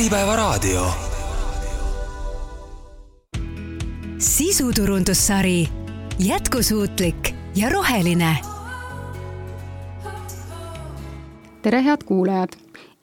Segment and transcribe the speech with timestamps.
[0.00, 0.86] Äripäevaraadio.
[4.18, 5.68] sisuturundussari
[6.18, 8.36] Jätkusuutlik ja roheline.
[11.62, 12.48] tere, head kuulajad!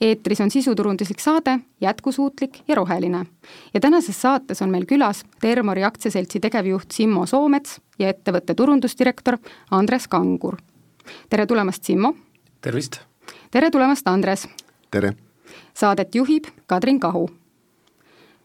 [0.01, 3.25] eetris on sisuturunduslik saade Jätkusuutlik ja roheline.
[3.73, 9.37] ja tänases saates on meil külas Termori aktsiaseltsi tegevjuht Simmo Soomets ja ettevõtte turundusdirektor
[9.71, 10.57] Andres Kangur.
[11.29, 12.13] tere tulemast, Simmo!
[12.61, 12.99] tervist!
[13.51, 14.47] tere tulemast, Andres!
[14.91, 15.26] tere!
[15.77, 17.29] Saadet juhib Kadrin Kahu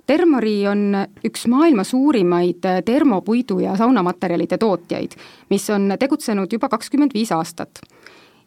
[0.06, 5.14] Termori on üks maailma suurimaid termopuidu ja saunamaterjalide tootjaid,
[5.50, 7.80] mis on tegutsenud juba kakskümmend viis aastat.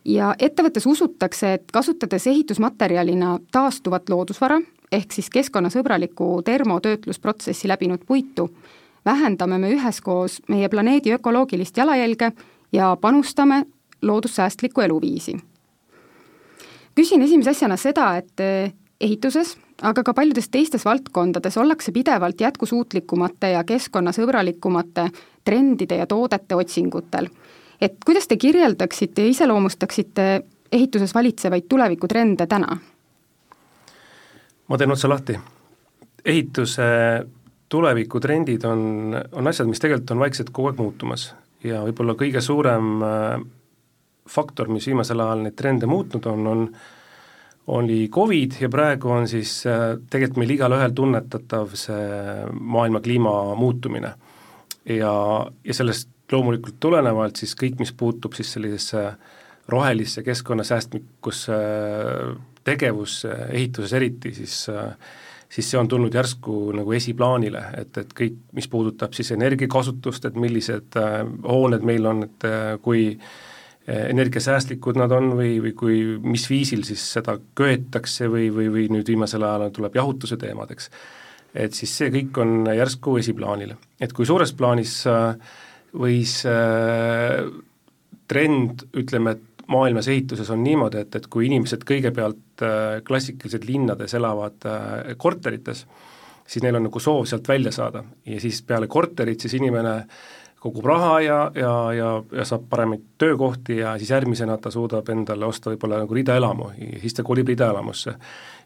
[0.05, 4.59] ja ettevõttes usutakse, et kasutades ehitusmaterjalina taastuvat loodusvara,
[4.91, 8.49] ehk siis keskkonnasõbralikku termotöötlusprotsessi läbinud puitu,
[9.05, 12.31] vähendame me üheskoos meie planeedi ökoloogilist jalajälge
[12.71, 13.65] ja panustame
[14.01, 15.37] loodussäästlikku eluviisi.
[16.95, 23.63] Küsin esimese asjana seda, et ehituses aga ka paljudes teistes valdkondades ollakse pidevalt jätkusuutlikumate ja
[23.67, 25.09] keskkonnasõbralikumate
[25.45, 27.27] trendide ja toodete otsingutel.
[27.81, 32.77] et kuidas te kirjeldaksite ja iseloomustaksite ehituses valitsevaid tulevikutrende täna?
[34.67, 35.39] ma teen otsa lahti.
[36.25, 36.83] ehituse
[37.69, 43.03] tulevikutrendid on, on asjad, mis tegelikult on vaikselt kogu aeg muutumas ja võib-olla kõige suurem
[43.03, 43.41] äh,
[44.29, 46.69] faktor, mis viimasel ajal neid trende muutnud on, on
[47.67, 52.03] oli Covid ja praegu on siis äh, tegelikult meil igalühel tunnetatav see
[52.53, 54.13] maailma kliima muutumine.
[54.85, 55.13] ja,
[55.63, 59.05] ja sellest loomulikult tulenevalt siis kõik, mis puutub siis sellisesse
[59.69, 61.53] rohelisse keskkonnasäästmikusse
[62.63, 64.65] tegevusse ehituses eriti, siis
[65.49, 70.39] siis see on tulnud järsku nagu esiplaanile, et, et kõik, mis puudutab siis energiakasutust, et
[70.39, 73.29] millised äh, hooned meil on, et äh, kui äh,
[73.87, 79.07] energiasäästlikud nad on või, või kui, mis viisil siis seda köetakse või, või, või nüüd
[79.11, 80.89] viimasel ajal tuleb jahutuse teemadeks.
[81.53, 83.75] et siis see kõik on järsku esiplaanil.
[84.01, 85.35] et kui suures plaanis äh,
[85.93, 87.45] võis äh,
[88.27, 94.13] trend, ütleme, et maailmas ehituses on niimoodi, et, et kui inimesed kõigepealt äh, klassikaliselt linnades
[94.13, 94.65] elavad
[95.17, 95.85] korterites,
[96.47, 100.17] siis neil on nagu soov sealt välja saada ja siis peale korterit siis inimene äh,
[100.65, 102.09] kogub raha ja, ja, ja,
[102.39, 107.01] ja saab paremaid töökohti ja siis järgmisena ta suudab endale osta võib-olla nagu ridaelamu ja
[107.03, 108.15] siis ta kolib ridaelamusse.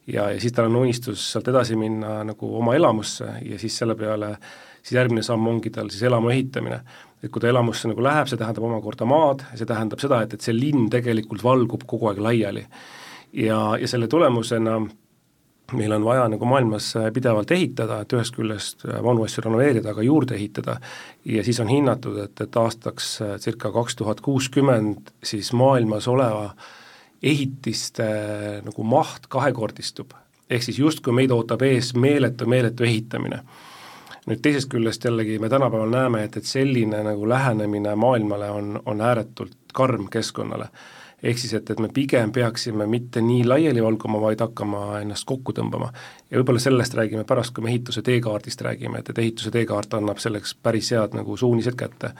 [0.07, 3.95] ja, ja siis tal on unistus sealt edasi minna nagu oma elamusse ja siis selle
[3.99, 4.35] peale
[4.81, 6.79] siis järgmine samm ongi tal siis elamu ehitamine.
[7.23, 10.41] et kui ta elamusse nagu läheb, see tähendab omakorda maad, see tähendab seda, et, et
[10.41, 12.65] see linn tegelikult valgub kogu aeg laiali.
[13.33, 14.79] ja, ja selle tulemusena
[15.73, 19.93] meil on vaja nagu maailmas äh, pidevalt ehitada, et ühest küljest äh, vanu asju renoveerida,
[19.93, 20.79] aga juurde ehitada,
[21.25, 26.53] ja siis on hinnatud, et, et aastaks äh, circa kaks tuhat kuuskümmend siis maailmas oleva
[27.23, 28.07] ehitiste
[28.65, 30.13] nagu maht kahekordistub.
[30.49, 33.41] ehk siis justkui meid ootab ees meeletu, meeletu ehitamine.
[34.27, 39.01] nüüd teisest küljest jällegi me tänapäeval näeme, et, et selline nagu lähenemine maailmale on, on
[39.01, 40.69] ääretult karm keskkonnale
[41.23, 45.53] ehk siis, et, et me pigem peaksime mitte nii laiali valguma, vaid hakkama ennast kokku
[45.55, 45.91] tõmbama.
[46.29, 50.21] ja võib-olla sellest räägime pärast, kui me ehituse teekaardist räägime, et, et ehituse teekaart annab
[50.23, 52.13] selleks päris head nagu suunised kätte.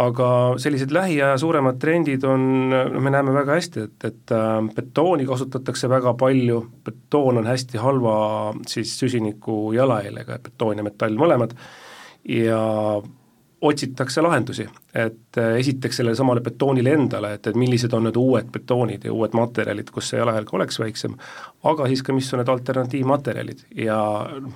[0.00, 0.28] aga
[0.58, 5.88] sellised lähiaja suuremad trendid on, no me näeme väga hästi, et, et äh, betooni kasutatakse
[5.88, 8.16] väga palju, betoon on hästi halva
[8.66, 11.54] siis süsiniku jalajäljega, betoon ja metall mõlemad,
[12.28, 12.60] ja
[13.60, 18.48] otsitakse lahendusi, et äh, esiteks sellele samale betoonile endale, et, et millised on need uued
[18.52, 21.16] betoonid ja uued materjalid, kus see jalajälg oleks väiksem,
[21.68, 23.66] aga siis ka, mis on need alternatiivmaterjalid.
[23.84, 24.00] Ja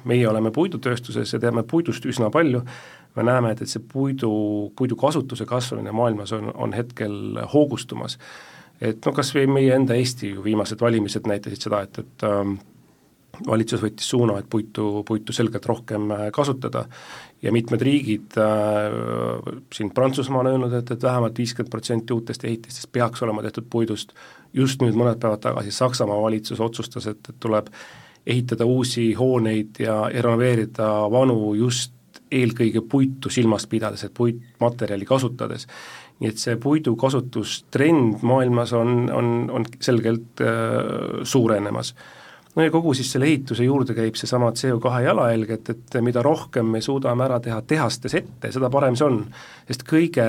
[0.08, 2.64] meie oleme puidutööstuses ja teame puidust üsna palju,
[3.16, 4.32] me näeme, et, et see puidu,
[4.76, 8.18] puidu kasutuse kasvamine maailmas on, on hetkel hoogustumas.
[8.80, 12.56] et no kas või meie enda Eesti ju viimased valimised näitasid seda, et, et ähm,
[13.46, 16.84] valitsus võttis suuna, et puitu, puitu selgelt rohkem äh, kasutada.
[17.42, 18.94] Ja mitmed riigid äh,,
[19.74, 24.14] siin Prantsusmaa on öelnud, et, et vähemalt viiskümmend protsenti uutest ehitistest peaks olema tehtud puidust,
[24.52, 27.68] just nüüd mõned päevad tagasi Saksamaa valitsus otsustas, et, et tuleb
[28.26, 31.92] ehitada uusi hooneid ja, ja renoveerida vanu just
[32.32, 35.68] eelkõige puitu silmas pidades, et puitmaterjali kasutades.
[36.20, 41.94] nii et see puidu kasutustrend maailmas on, on, on selgelt äh, suurenemas
[42.54, 46.70] no ja kogu siis selle ehituse juurde käib seesama CO2 jalajälg, et, et mida rohkem
[46.76, 49.22] me suudame ära teha tehastes ette, seda parem see on.
[49.68, 50.26] sest kõige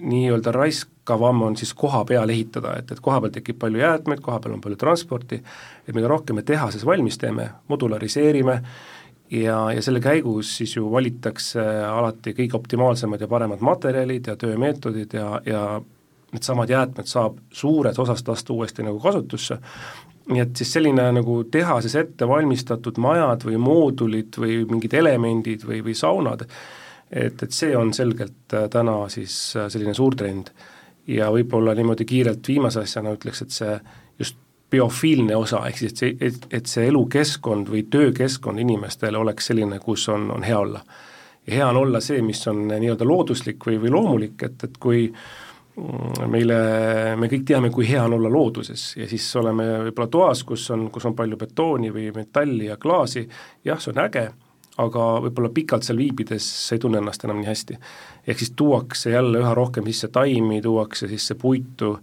[0.00, 4.40] nii-öelda raiskavam on siis koha peal ehitada, et, et koha peal tekib palju jäätmeid, koha
[4.44, 5.42] peal on palju transporti,
[5.86, 8.62] et mida rohkem me tehases valmis teeme, modulariseerime,
[9.30, 15.14] ja, ja selle käigus siis ju valitakse alati kõige optimaalsemad ja paremad materjalid ja töömeetodid
[15.18, 15.62] ja, ja
[16.32, 19.58] needsamad jäätmed saab suures osas lasta uuesti nagu kasutusse
[20.28, 25.80] nii et siis selline nagu tehases ette valmistatud majad või moodulid või mingid elemendid või,
[25.84, 26.44] või saunad,
[27.10, 30.52] et, et see on selgelt äh, täna siis äh, selline suur trend.
[31.08, 33.78] ja võib-olla niimoodi kiirelt viimase asjana ütleks, et see
[34.20, 34.36] just
[34.70, 39.78] biofiilne osa, ehk siis et see, et, et see elukeskkond või töökeskkond inimestele oleks selline,
[39.80, 40.84] kus on, on hea olla.
[41.46, 45.06] ja hea on olla see, mis on nii-öelda looduslik või, või loomulik, et, et kui
[45.08, 45.47] äh,
[46.30, 46.58] meile,
[47.18, 50.88] me kõik teame, kui hea on olla looduses ja siis oleme võib-olla toas, kus on,
[50.94, 53.24] kus on palju betooni või metalli ja klaasi,
[53.66, 54.24] jah, see on äge,
[54.78, 57.78] aga võib-olla pikalt seal viibides sa ei tunne ennast enam nii hästi.
[58.26, 61.96] ehk siis tuuakse jälle üha rohkem sisse taimi, tuuakse sisse puitu,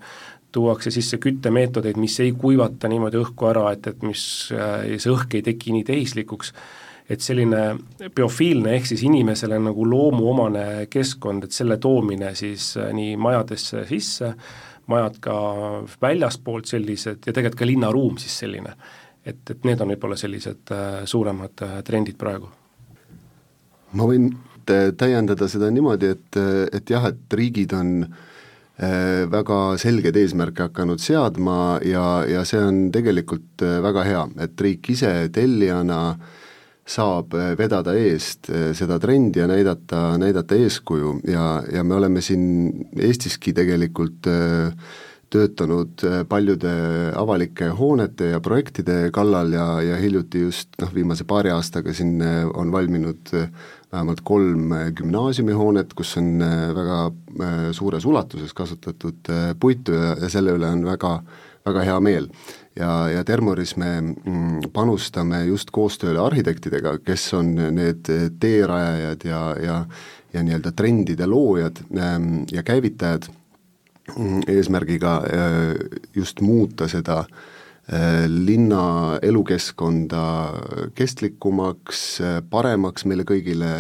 [0.56, 5.46] tuuakse sisse küttemeetodeid, mis ei kuivata niimoodi õhku ära, et, et mis, see õhk ei
[5.52, 6.54] teki nii tehislikuks
[7.10, 7.62] et selline
[8.16, 14.32] biofiilne ehk siis inimesele nagu loomuomane keskkond, et selle toomine siis äh, nii majadesse sisse,
[14.90, 15.36] majad ka
[16.02, 18.76] väljaspoolt sellised ja tegelikult ka linnaruum siis selline.
[19.26, 22.50] et, et need on võib-olla sellised äh, suuremad äh, trendid praegu.
[23.94, 24.32] ma võin
[24.66, 26.38] täiendada seda niimoodi, et,
[26.74, 28.00] et jah, et riigid on
[29.30, 35.12] väga selgeid eesmärke hakanud seadma ja, ja see on tegelikult väga hea, et riik ise
[35.32, 36.42] tellijana äh,
[36.86, 41.20] saab äh, vedada eest äh, seda trendi ja näidata, näidata eeskuju.
[41.28, 44.74] Ja, ja me oleme siin Eestiski tegelikult äh,
[45.34, 46.00] töötanud
[46.30, 46.72] paljude
[47.18, 52.22] avalike hoonete ja projektide kallal ja, ja hiljuti just noh, viimase paari aastaga siin
[52.54, 56.46] on valminud vähemalt kolm gümnaasiumihoonet, kus on
[56.78, 57.00] väga
[57.76, 61.18] suures ulatuses kasutatud puitu ja, ja selle üle on väga,
[61.66, 62.30] väga hea meel
[62.76, 69.80] ja, ja Termoris me mm, panustame just koostööle arhitektidega, kes on need teerajajad ja, ja
[70.36, 73.30] ja nii-öelda trendide loojad ähm, ja käivitajad,
[74.18, 75.76] mm, eesmärgiga äh,
[76.16, 80.26] just muuta seda äh, linna elukeskkonda
[80.96, 83.72] kestlikumaks, äh, paremaks meile kõigile,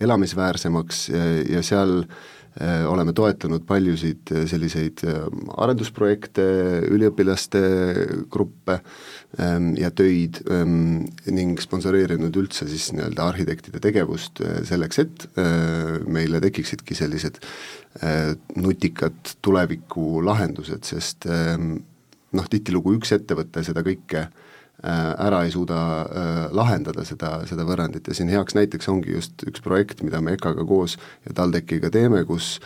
[0.00, 1.08] elamisväärsemaks
[1.48, 2.16] ja seal äh,
[2.60, 5.22] oleme toetanud paljusid äh, selliseid äh,
[5.56, 6.44] arendusprojekte,
[6.92, 7.62] üliõpilaste
[8.32, 8.78] gruppe
[9.40, 15.26] ähm, ja töid ähm, ning sponsoreerinud üldse siis nii-öelda arhitektide tegevust selleks, et
[16.12, 17.40] meile tekiksidki sellised
[18.60, 21.74] nutikad tulevikulahendused, sest ähm,
[22.36, 27.66] noh, tihtilugu üks ettevõte seda kõike äh, Äh, ära ei suuda äh, lahendada seda, seda
[27.68, 28.08] võrrandit.
[28.08, 30.96] Ja siin heaks näiteks ongi just üks projekt, mida me EKA-ga koos
[31.26, 32.56] ja TalTechiga teeme, kus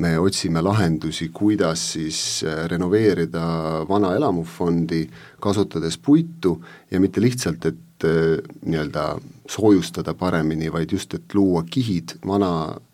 [0.00, 3.44] me otsime lahendusi, kuidas siis äh, renoveerida
[3.88, 5.04] vana elamufondi,
[5.42, 6.58] kasutades puitu
[6.90, 9.02] ja mitte lihtsalt, et nii-öelda
[9.50, 12.89] soojustada paremini, vaid just, et luua kihid vana Äh,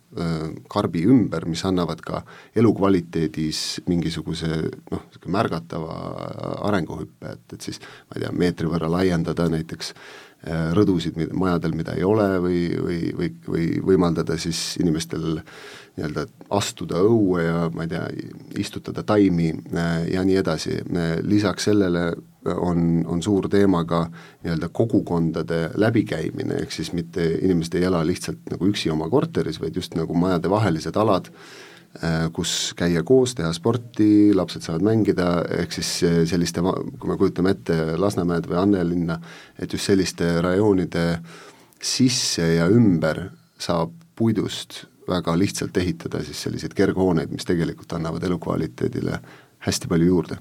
[0.71, 2.21] karbi ümber, mis annavad ka
[2.55, 5.97] elukvaliteedis mingisuguse noh, niisugune märgatava
[6.69, 10.27] arenguhüppe, et, et siis ma ei tea, meetri võrra laiendada näiteks äh,
[10.77, 15.41] rõdusid majadel, mida ei ole, või, või, või, või võimaldada siis inimestel
[15.97, 18.05] nii-öelda astuda õue ja ma ei tea,
[18.61, 20.79] istutada taimi äh, ja nii edasi,
[21.25, 22.09] lisaks sellele
[22.47, 28.45] on, on suur teema ka nii-öelda kogukondade läbikäimine, ehk siis mitte inimesed ei ela lihtsalt
[28.53, 31.66] nagu üksi oma korteris, vaid just nagu majadevahelised alad, äh,
[32.33, 35.27] kus käia koos, teha sporti, lapsed saavad mängida,
[35.63, 35.91] ehk siis
[36.29, 39.17] selliste, kui me kujutame ette Lasnamäed või Annelinna,
[39.57, 41.07] et just selliste rajoonide
[41.81, 43.23] sisse ja ümber
[43.57, 49.21] saab puidust väga lihtsalt ehitada siis selliseid kerghooneid, mis tegelikult annavad elukvaliteedile
[49.65, 50.37] hästi palju juurde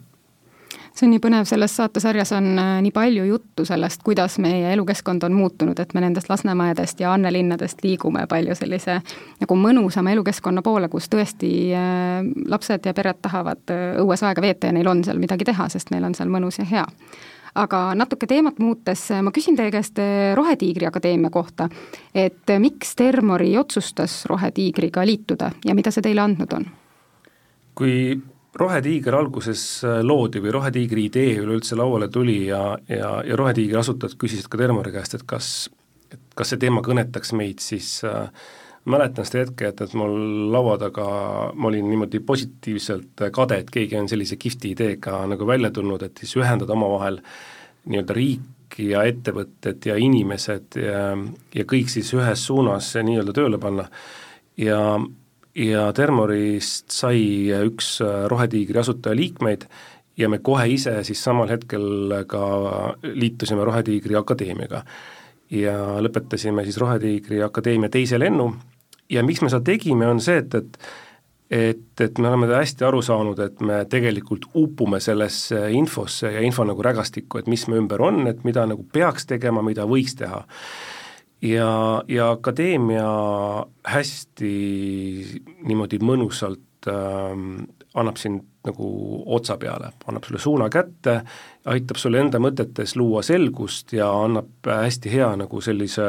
[0.97, 5.27] see on nii põnev, selles saatesarjas on äh, nii palju juttu sellest, kuidas meie elukeskkond
[5.27, 8.99] on muutunud, et me nendest Lasnamäedest ja Annelinnadest liigume palju sellise
[9.43, 14.71] nagu mõnusama elukeskkonna poole, kus tõesti äh, lapsed ja pered tahavad äh, õues aega veeta
[14.71, 16.87] ja neil on seal midagi teha, sest meil on seal mõnus ja hea
[17.57, 19.97] aga natuke teemat muutes, ma küsin teie käest
[20.37, 21.71] Rohetiigri Akadeemia kohta,
[22.13, 26.69] et miks Termori otsustas Rohetiigriga liituda ja mida see teile andnud on?
[27.77, 27.97] kui
[28.57, 34.17] rohetiiger alguses äh, loodi või Rohetiigri idee üleüldse lauale tuli ja, ja, ja Rohetiigri asutajad
[34.21, 35.51] küsisid ka Termori käest, et kas,
[36.13, 38.31] et kas see teema kõnetaks meid, siis äh,
[38.87, 40.17] mäletan seda hetke, et, et mul
[40.55, 41.07] laua taga,
[41.55, 46.23] ma olin niimoodi positiivselt kade, et keegi on sellise kihvti ideega nagu välja tulnud, et
[46.23, 47.21] siis ühendada omavahel
[47.87, 51.03] nii-öelda riik ja ettevõtted ja inimesed ja,
[51.55, 53.87] ja kõik siis ühes suunas nii-öelda tööle panna.
[54.57, 54.81] ja
[55.57, 59.67] ja Termorist sai üks äh, Rohetiigri asutajaliikmeid
[60.17, 62.47] ja me kohe ise siis samal hetkel ka
[63.03, 64.85] liitusime Rohetiigri Akadeemiaga.
[65.51, 68.53] ja lõpetasime siis Rohetiigri Akadeemia teise lennu
[69.11, 70.79] ja miks me seda tegime, on see, et, et
[71.51, 76.65] et, et me oleme hästi aru saanud, et me tegelikult upume sellesse infosse ja info
[76.67, 80.43] nagu rägastikku, et mis me ümber on, et mida nagu peaks tegema, mida võiks teha.
[81.43, 83.09] Ja, ja akadeemia
[83.85, 84.53] hästi
[85.65, 87.33] niimoodi mõnusalt äh,
[87.97, 88.87] annab sind nagu
[89.37, 91.21] otsa peale, annab sulle suuna kätte,
[91.71, 96.09] aitab sulle enda mõtetes luua selgust ja annab hästi hea nagu sellise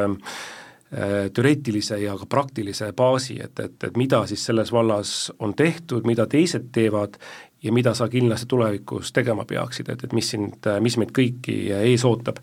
[0.93, 6.05] Äh, teoreetilise ja ka praktilise baasi, et, et, et mida siis selles vallas on tehtud,
[6.07, 7.17] mida teised teevad
[7.63, 12.05] ja mida sa kindlasti tulevikus tegema peaksid, et, et mis sind, mis meid kõiki ees
[12.07, 12.39] ootab.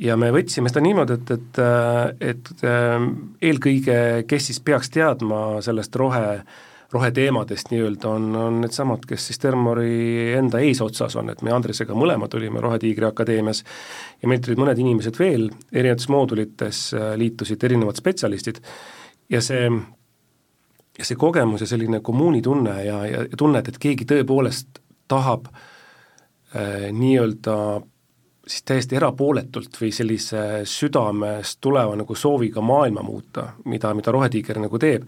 [0.00, 1.62] Ja me võtsime seda niimoodi, et, et,
[2.32, 3.06] et äh,
[3.50, 3.96] eelkõige,
[4.28, 6.26] kes siis peaks teadma sellest rohe,
[6.92, 12.34] roheteemadest nii-öelda, on, on needsamad, kes siis Thermori enda eesotsas on, et me Andresega mõlemad
[12.36, 18.60] olime Rohetiigri Akadeemias ja meilt olid mõned inimesed veel, erinevates moodulites äh, liitusid erinevad spetsialistid
[19.32, 19.68] ja see,
[20.98, 24.82] ja see kogemus ja selline kommuunitunne ja, ja, ja tunne, et, et keegi tõepoolest
[25.12, 27.56] tahab äh, nii-öelda
[28.46, 34.78] siis täiesti erapooletult või sellise südamest tuleva nagu sooviga maailma muuta, mida, mida Rohetiiger nagu
[34.82, 35.06] teeb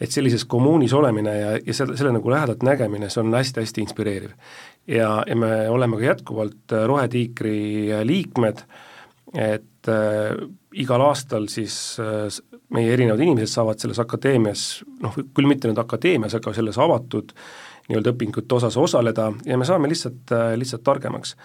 [0.00, 4.30] et sellises kommuunis olemine ja, ja selle, selle nagu lähedalt nägemine, see on hästi-hästi inspireeriv.
[4.88, 8.64] ja, ja me oleme ka jätkuvalt Rohetiikri äh, liikmed,
[9.36, 10.32] et äh,
[10.80, 12.28] igal aastal siis äh,
[12.72, 17.34] meie erinevad inimesed saavad selles akadeemias, noh, küll mitte nüüd akadeemias, aga selles avatud
[17.90, 21.36] nii-öelda õpingute osas osaleda ja me saame lihtsalt äh,, lihtsalt targemaks.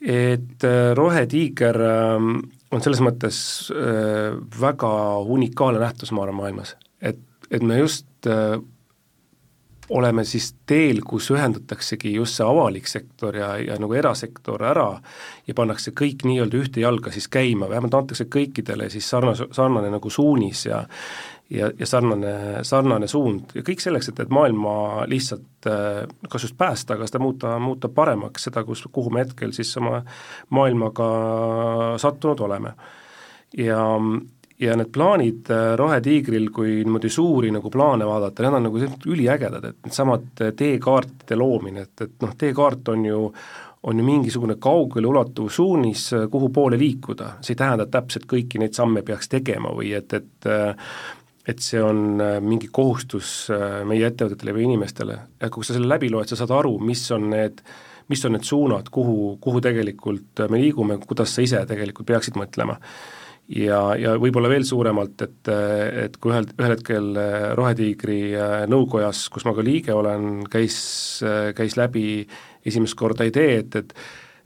[0.00, 2.28] Et äh, Rohetiiger äh,
[2.70, 3.38] on selles mõttes
[3.74, 4.92] äh, väga
[5.26, 6.76] unikaalne nähtus, ma arvan, maailmas.
[7.00, 7.18] et
[7.50, 8.60] et me just äh,
[9.90, 14.86] oleme siis teel, kus ühendataksegi just see avalik sektor ja, ja nagu erasektor ära
[15.48, 20.10] ja pannakse kõik nii-öelda ühte jalga siis käima, vähemalt antakse kõikidele siis sarnase, sarnane nagu
[20.10, 20.84] suunis ja
[21.50, 26.58] ja, ja sarnane, sarnane suund ja kõik selleks, et, et maailma lihtsalt äh, kas just
[26.58, 30.02] päästa, aga seda muuta, muuta paremaks, seda, kus, kuhu me hetkel siis oma
[30.56, 31.08] maailmaga
[32.02, 32.74] sattunud oleme.
[33.56, 33.80] ja
[34.60, 39.64] ja need plaanid äh, Rohetiigril, kui niimoodi suuri nagu plaane vaadata, need on nagu üliägedad,
[39.64, 43.24] et needsamad äh, teekaartide loomine, et, et noh, teekaart on ju
[43.88, 48.60] on ju mingisugune kaugeleulatuv suunis, äh, kuhu poole liikuda, see ei tähenda, et täpselt kõiki
[48.60, 50.48] neid samme peaks tegema või et, et
[51.50, 53.50] et see on mingi kohustus
[53.88, 57.30] meie ettevõtetele või inimestele, et kui sa selle läbi loed, sa saad aru, mis on
[57.34, 57.64] need
[58.10, 62.74] mis on need suunad, kuhu, kuhu tegelikult me liigume, kuidas sa ise tegelikult peaksid mõtlema
[63.50, 65.50] ja, ja võib-olla veel suuremalt, et,
[66.04, 70.78] et kui ühel, ühel hetkel äh, Rohetiigri äh, nõukojas, kus ma ka liige olen, käis,
[71.26, 72.24] äh, käis läbi
[72.66, 73.96] esimest korda idee, et, et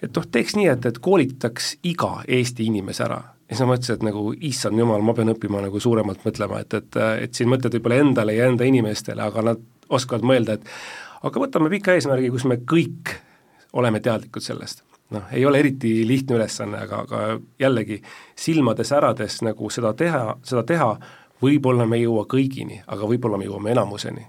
[0.05, 3.23] et noh, teeks nii, et, et koolitaks iga Eesti inimese ära.
[3.49, 6.79] Ja siis ma mõtlesin, et nagu issand jumal, ma pean õppima nagu suuremalt mõtlema, et,
[6.81, 11.45] et, et siin mõtled võib-olla endale ja enda inimestele, aga nad oskavad mõelda, et aga
[11.45, 13.15] võtame pika eesmärgi, kus me kõik
[13.77, 14.85] oleme teadlikud sellest
[15.15, 18.01] noh, ei ole eriti lihtne ülesanne, aga, aga jällegi
[18.37, 20.91] silmade särades nagu seda teha, seda teha,
[21.43, 24.27] võib-olla me ei jõua kõigini, aga võib-olla me jõuame enamuseni.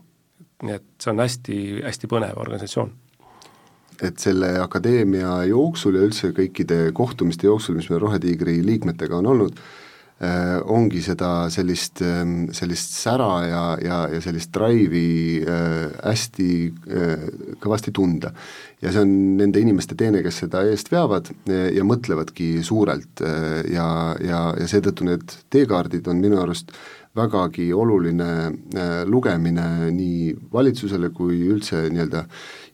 [0.63, 2.91] nii et see on hästi, hästi põnev organisatsioon.
[4.03, 9.59] Et selle akadeemia jooksul ja üldse kõikide kohtumiste jooksul, mis meil Rohetiigri liikmetega on olnud,
[10.71, 16.49] ongi seda sellist, ähm, sellist sära ja, ja, ja sellist drive'i äh, hästi
[16.87, 17.25] äh,
[17.59, 18.31] kõvasti tunda.
[18.79, 23.23] ja see on nende inimeste teene, kes seda eest veavad ja mõtlevadki suurelt
[23.71, 23.87] ja,
[24.21, 26.71] ja, ja seetõttu need teekaardid on minu arust
[27.15, 28.27] vägagi oluline
[29.07, 32.25] lugemine nii valitsusele kui üldse nii-öelda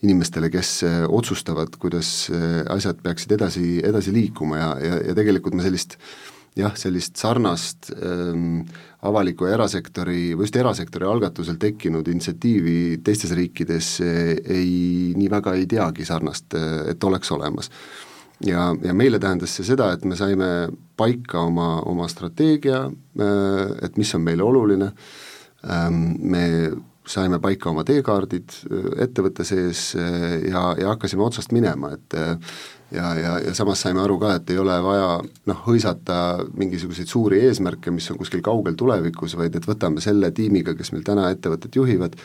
[0.03, 0.73] inimestele, kes
[1.07, 2.27] otsustavad, kuidas
[2.73, 7.91] asjad peaksid edasi, edasi liikuma ja, ja, ja tegelikult me sellist äh, jah, sellist sarnast
[7.95, 8.61] ähm,
[9.07, 14.75] avaliku ja erasektori või just erasektori algatusel tekkinud initsiatiivi teistes riikides äh, ei,
[15.17, 17.71] nii väga ei teagi sarnast, äh, et oleks olemas.
[18.45, 23.97] ja, ja meile tähendas see seda, et me saime paika oma, oma strateegia äh,, et
[23.97, 24.91] mis on meile oluline
[25.63, 26.45] ähm,, me
[27.07, 28.53] saime paika oma teekaardid
[29.01, 32.13] ettevõtte sees ja, ja hakkasime otsast minema, et
[32.91, 35.09] ja, ja, ja samas saime aru ka, et ei ole vaja
[35.49, 36.17] noh, hõisata
[36.57, 41.05] mingisuguseid suuri eesmärke, mis on kuskil kaugel tulevikus, vaid et võtame selle tiimiga, kes meil
[41.07, 42.17] täna ettevõtet juhivad,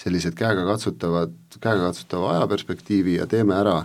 [0.00, 3.82] sellised käegakatsutavad, käegakatsutava ajaperspektiivi ja teeme ära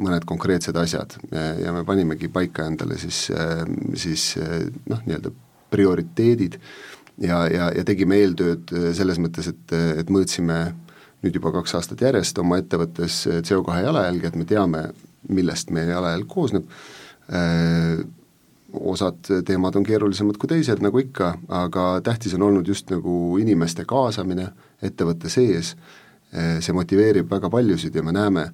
[0.00, 1.18] mõned konkreetsed asjad.
[1.60, 3.26] Ja me panimegi paika endale siis,
[4.00, 4.30] siis
[4.88, 5.32] noh, nii-öelda
[5.70, 6.56] prioriteedid
[7.20, 10.62] ja, ja, ja tegime eeltööd selles mõttes, et, et mõõtsime
[11.20, 14.86] nüüd juba kaks aastat järjest oma ettevõttes CO2 jalajälge, et me teame,
[15.34, 16.72] millest meie jalajälg koosneb,
[17.34, 18.00] äh,
[18.72, 23.84] osad teemad on keerulisemad kui teised, nagu ikka, aga tähtis on olnud just nagu inimeste
[23.88, 24.50] kaasamine,
[24.82, 25.74] ettevõtte sees,
[26.30, 28.44] see motiveerib väga paljusid ja me näeme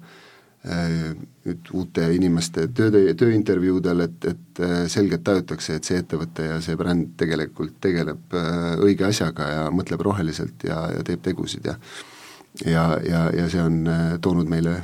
[1.45, 7.13] nüüd uute inimeste töö, tööintervjuudel, et, et selgelt tajutakse, et see ettevõte ja see bränd
[7.21, 8.33] tegelikult tegeleb
[8.81, 11.77] õige asjaga ja mõtleb roheliselt ja, ja teeb tegusid ja
[12.65, 13.83] ja, ja, ja see on
[14.21, 14.81] toonud meile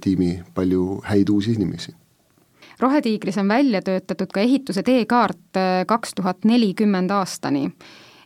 [0.00, 1.94] tiimi palju häid uusi inimesi
[2.80, 7.70] rohetiigris on välja töötatud ka ehituse teekaart äh, kaks tuhat nelikümmend aastani.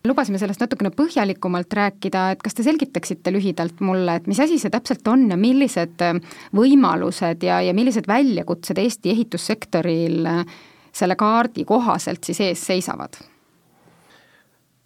[0.08, 4.70] lubasime sellest natukene põhjalikumalt rääkida, et kas te selgitaksite lühidalt mulle, et mis asi see
[4.72, 6.20] täpselt on ja millised äh,
[6.56, 10.56] võimalused ja, ja millised väljakutsed Eesti ehitussektoril äh,
[10.92, 13.20] selle kaardi kohaselt siis ees seisavad?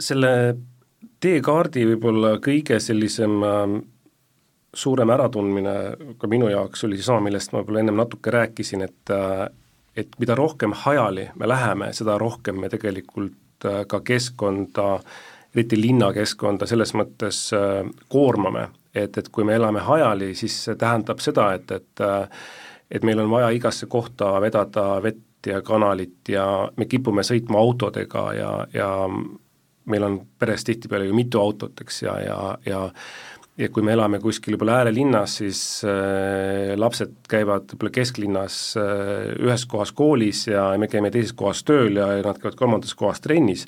[0.03, 0.57] selle
[1.23, 3.37] teekaardi võib-olla kõige sellisem
[4.75, 5.75] suurem äratundmine
[6.19, 9.13] ka minu jaoks oli seesama, millest ma võib-olla ennem natuke rääkisin, et
[9.97, 14.87] et mida rohkem hajali me läheme, seda rohkem me tegelikult äh, ka keskkonda,
[15.55, 21.21] eriti linnakeskkonda selles mõttes äh, koormame, et, et kui me elame hajali, siis see tähendab
[21.21, 22.43] seda, et, et äh,
[22.93, 26.45] et meil on vaja igasse kohta vedada vett ja kanalit ja
[26.77, 28.89] me kipume sõitma autodega ja, ja
[29.89, 32.37] meil on peres tihtipeale ju mitu autot, eks, ja, ja,
[32.67, 32.83] ja
[33.63, 39.67] ja kui me elame kuskil võib-olla äärelinnas, siis äh, lapsed käivad võib-olla kesklinnas äh, ühes
[39.71, 43.67] kohas koolis ja me käime teises kohas tööl ja, ja nad käivad kolmandas kohas trennis.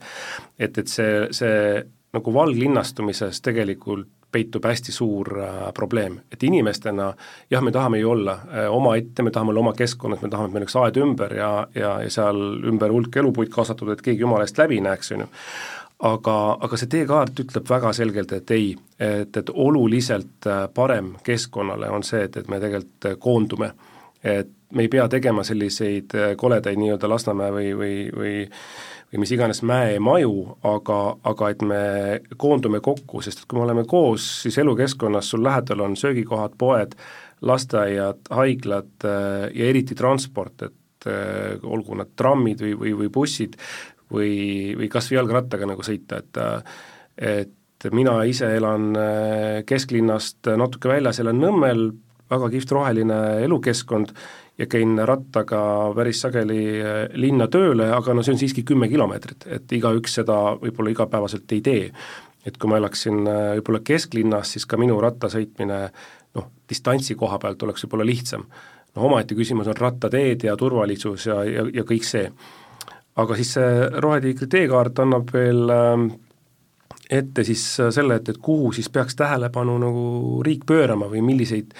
[0.59, 1.85] et, et see, see
[2.15, 7.13] nagu valglinnastumises tegelikult peitub hästi suur äh, probleem, et inimestena
[7.51, 10.57] jah, me tahame ju olla äh, omaette, me tahame olla oma keskkonnas, me tahame, et
[10.57, 14.47] meil oleks aed ümber ja, ja, ja seal ümber hulk elupuid kasvatatud, et keegi jumala
[14.49, 15.31] eest läbi näeks, on ju
[16.05, 21.91] aga, aga see teekaart ütleb väga selgelt, et ei, et, et oluliselt äh, parem keskkonnale
[21.93, 23.73] on see, et, et me tegelikult äh, koondume.
[24.25, 28.35] et me ei pea tegema selliseid äh, koledaid nii-öelda Lasnamäe või, või, või
[29.15, 31.83] või mis iganes mäemaju, aga, aga et me
[32.41, 36.97] koondume kokku, sest et kui me oleme koos, siis elukeskkonnas sul lähedal on söögikohad, poed,
[37.47, 41.07] lasteaiad, haiglad ja eriti transport, et
[41.63, 43.55] olgu nad trammid või, või, või bussid,
[44.15, 46.43] või, või kas või jalgrattaga nagu sõita, et
[47.15, 51.91] et mina ise elan äh, kesklinnast natuke väljas, elan Nõmmel,
[52.31, 54.15] väga kihvt roheline elukeskkond
[54.59, 55.61] ja käin rattaga
[55.97, 60.39] päris sageli äh, linna tööle, aga no see on siiski kümme kilomeetrit, et igaüks seda
[60.61, 61.91] võib-olla igapäevaselt ei tee.
[62.45, 65.81] et kui ma elaksin äh, võib-olla kesklinnas, siis ka minu rattasõitmine
[66.35, 68.47] noh, distantsi koha pealt oleks võib-olla lihtsam.
[68.95, 72.31] noh, omaette küsimus on rattateed ja turvalisus ja, ja, ja kõik see
[73.17, 76.09] aga siis see Rohetiigri teekaart annab veel ähm,
[77.11, 77.63] ette siis
[77.95, 80.07] selle, et, et kuhu siis peaks tähelepanu nagu
[80.47, 81.75] riik pöörama või milliseid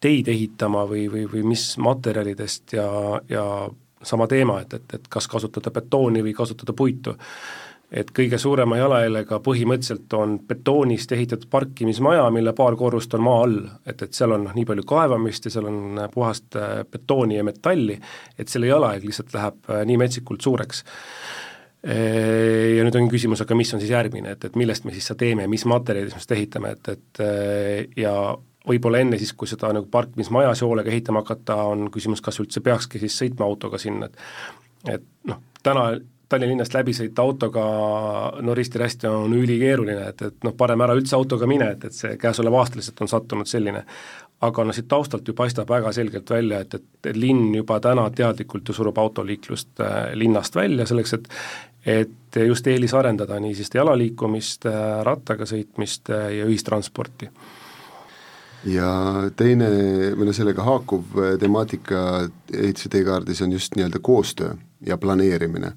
[0.00, 2.88] teid ehitama või, või, või mis materjalidest ja,
[3.28, 3.44] ja
[4.02, 7.16] sama teema, et, et, et kas kasutada betooni või kasutada puitu
[7.92, 13.60] et kõige suurema jalajäljega põhimõtteliselt on betoonist ehitatud parkimismaja, mille paar korrust on maa all,
[13.88, 17.46] et, et seal on noh, nii palju kaevamist ja seal on puhast äh, betooni ja
[17.48, 17.96] metalli,
[18.38, 20.82] et selle jalajälg lihtsalt läheb äh, nii metsikult suureks.
[21.88, 25.08] Äh, ja nüüd on küsimus, aga mis on siis järgmine, et, et millest me siis
[25.08, 27.24] seda teeme mis materjalidest me seda ehitame, et, et
[27.96, 28.14] ja
[28.68, 33.00] võib-olla enne siis, kui seda nagu parkimismaja soolega ehitama hakata, on küsimus, kas üldse peakski
[33.00, 35.88] siis sõitma autoga sinna, et et noh, täna
[36.28, 37.64] Tallinna linnast läbi sõita autoga
[38.44, 42.18] no risti-rästi on ülikeeruline, et, et noh, parem ära üldse autoga mine, et, et see
[42.20, 43.84] käesolev aasta lihtsalt on sattunud selline.
[44.40, 48.68] aga noh, siit taustalt ju paistab väga selgelt välja, et, et linn juba täna teadlikult
[48.68, 51.28] ju surub autoliiklust äh, linnast välja selleks, et
[51.88, 57.30] et just eelisarendada nii siis jalaliikumist, äh, rattaga sõitmist äh, ja ühistransporti
[58.68, 58.90] ja
[59.36, 59.70] teine,
[60.18, 62.04] või noh, sellega haakuv temaatika
[62.52, 64.52] ehituse teekaardis on just nii-öelda koostöö
[64.86, 65.72] ja planeerimine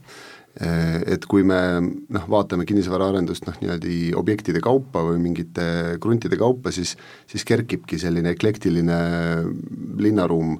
[0.59, 6.97] et kui me noh, vaatame kinnisvaraarendust noh, niimoodi objektide kaupa või mingite kruntide kaupa, siis
[7.31, 8.97] siis kerkibki selline eklektiline
[10.03, 10.57] linnaruum,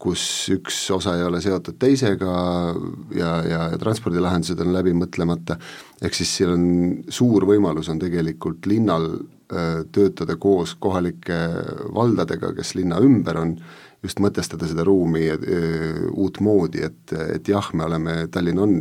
[0.00, 0.22] kus
[0.52, 2.32] üks osa ei ole seotud teisega
[3.16, 5.56] ja, ja, ja transpordilahendused on läbi mõtlemata,
[6.00, 6.66] ehk siis siin on
[7.12, 11.38] suur võimalus on tegelikult linnal öö, töötada koos kohalike
[11.96, 13.56] valdadega, kes linna ümber on,
[14.04, 15.24] just mõtestada seda ruumi
[16.12, 18.76] uutmoodi, et, et jah, me oleme, Tallinn on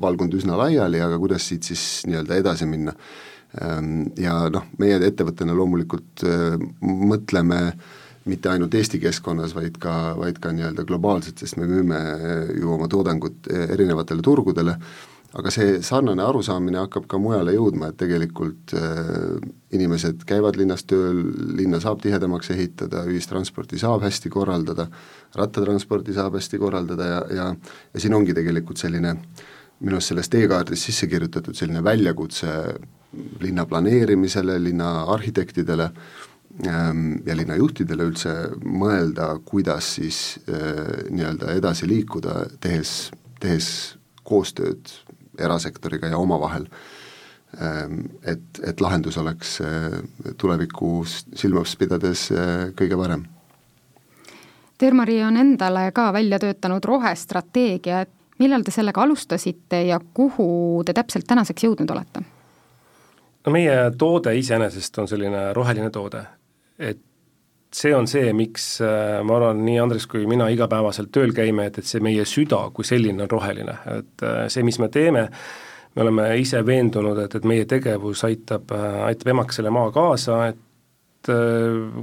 [0.00, 2.94] valgunud üsna laiali, aga kuidas siit siis nii-öelda edasi minna.
[3.60, 6.24] Ehm, ja noh, meie ettevõttena loomulikult
[6.80, 7.60] mõtleme
[8.30, 12.00] mitte ainult Eesti keskkonnas, vaid ka, vaid ka nii-öelda globaalselt, sest me müüme
[12.60, 14.76] ju oma toodangut erinevatele turgudele
[15.38, 19.36] aga see sarnane arusaamine hakkab ka mujale jõudma, et tegelikult äh,
[19.76, 21.22] inimesed käivad linnas tööl,
[21.58, 24.88] linna saab tihedamaks ehitada, ühistransporti saab hästi korraldada,
[25.38, 27.48] rattatransporti saab hästi korraldada ja, ja
[27.94, 29.14] ja siin ongi tegelikult selline
[29.80, 32.50] minu arust selles teekaardis sisse kirjutatud selline väljakutse
[33.40, 35.86] linna planeerimisele, linna arhitektidele
[36.66, 38.34] ähm, ja linnajuhtidele üldse
[38.66, 43.70] mõelda, kuidas siis äh, nii-öelda edasi liikuda, tehes, tehes
[44.26, 44.92] koostööd
[45.40, 46.68] erasektoriga ja omavahel.
[47.60, 50.00] Ähm, et, et lahendus oleks äh,
[50.38, 52.28] tulevikku silmas pidades
[52.78, 53.26] kõige parem
[54.80, 60.46] Termari on endale ka välja töötanud rohestrateegia, et millal te sellega alustasite ja kuhu
[60.88, 62.22] te täpselt tänaseks jõudnud olete?
[63.44, 66.22] no meie toode iseenesest on selline roheline toode,
[66.78, 67.02] et
[67.74, 71.78] see on see, miks äh, ma arvan, nii Andres kui mina igapäevaselt tööl käime, et,
[71.78, 75.28] et see meie süda kui selline on roheline, et äh, see, mis me teeme,
[75.94, 80.66] me oleme ise veendunud, et, et meie tegevus aitab, äh, aitab emakesele maa kaasa, et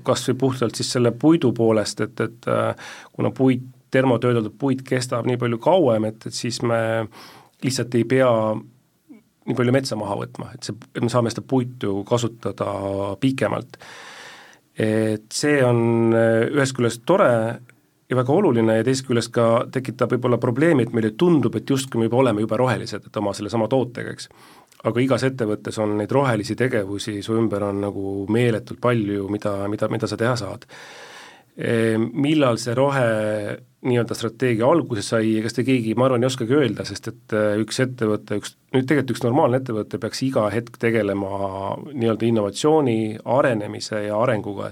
[0.05, 2.45] kas või puhtalt siis selle puidu poolest, et, et
[3.17, 6.79] kuna puit termotöödeldud puit kestab nii palju kauem, et, et siis me
[7.63, 8.29] lihtsalt ei pea
[9.47, 12.69] nii palju metsa maha võtma, et see, et me saame seda puitu kasutada
[13.21, 13.79] pikemalt.
[14.77, 17.31] Et see on äh, ühest küljest tore
[18.09, 21.99] ja väga oluline ja teisest küljest ka tekitab võib-olla probleemi, et meile tundub, et justkui
[21.99, 24.29] me juba oleme jube rohelised, et oma sellesama tootega, eks.
[24.87, 29.89] aga igas ettevõttes on neid rohelisi tegevusi su ümber on nagu meeletult palju, mida, mida,
[29.91, 30.69] mida sa teha saad
[31.57, 33.05] millal see rohe
[33.87, 37.59] nii-öelda strateegia alguse sai, ega seda keegi, ma arvan, ei oskagi öelda, sest et äh,
[37.61, 42.97] üks ettevõte, üks, nüüd tegelikult üks normaalne ettevõte peaks iga hetk tegelema nii-öelda innovatsiooni,
[43.37, 44.71] arenemise ja arenguga.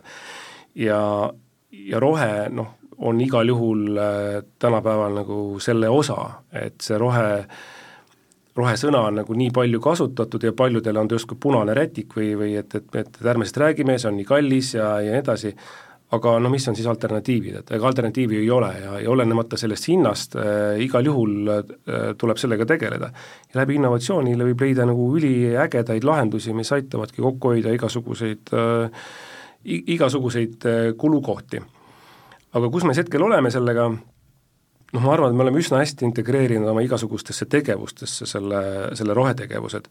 [0.76, 1.00] ja,
[1.71, 7.30] ja rohe noh, on igal juhul äh, tänapäeval nagu selle osa, et see rohe
[8.56, 12.54] rohesõna on nagu nii palju kasutatud ja paljudele on ta justkui punane rätik või, või
[12.56, 15.52] et, et, et ärme sellest räägime, see on nii kallis ja, ja nii edasi,
[16.15, 19.89] aga no mis on siis alternatiivid, et ega alternatiivi ei ole ja, ja olenemata sellest
[19.91, 21.62] hinnast äh, igal juhul äh,
[22.17, 23.12] tuleb sellega tegeleda.
[23.54, 29.08] ja läbi innovatsioonile võib leida nagu üliägedaid lahendusi, mis aitavadki kokku hoida igasuguseid äh,,
[29.65, 31.62] igasuguseid äh, kulukohti.
[32.54, 36.08] aga kus me siis hetkel oleme sellega, noh, ma arvan, et me oleme üsna hästi
[36.08, 38.62] integreerinud oma igasugustesse tegevustesse selle,
[38.95, 39.89] selle rohetegevused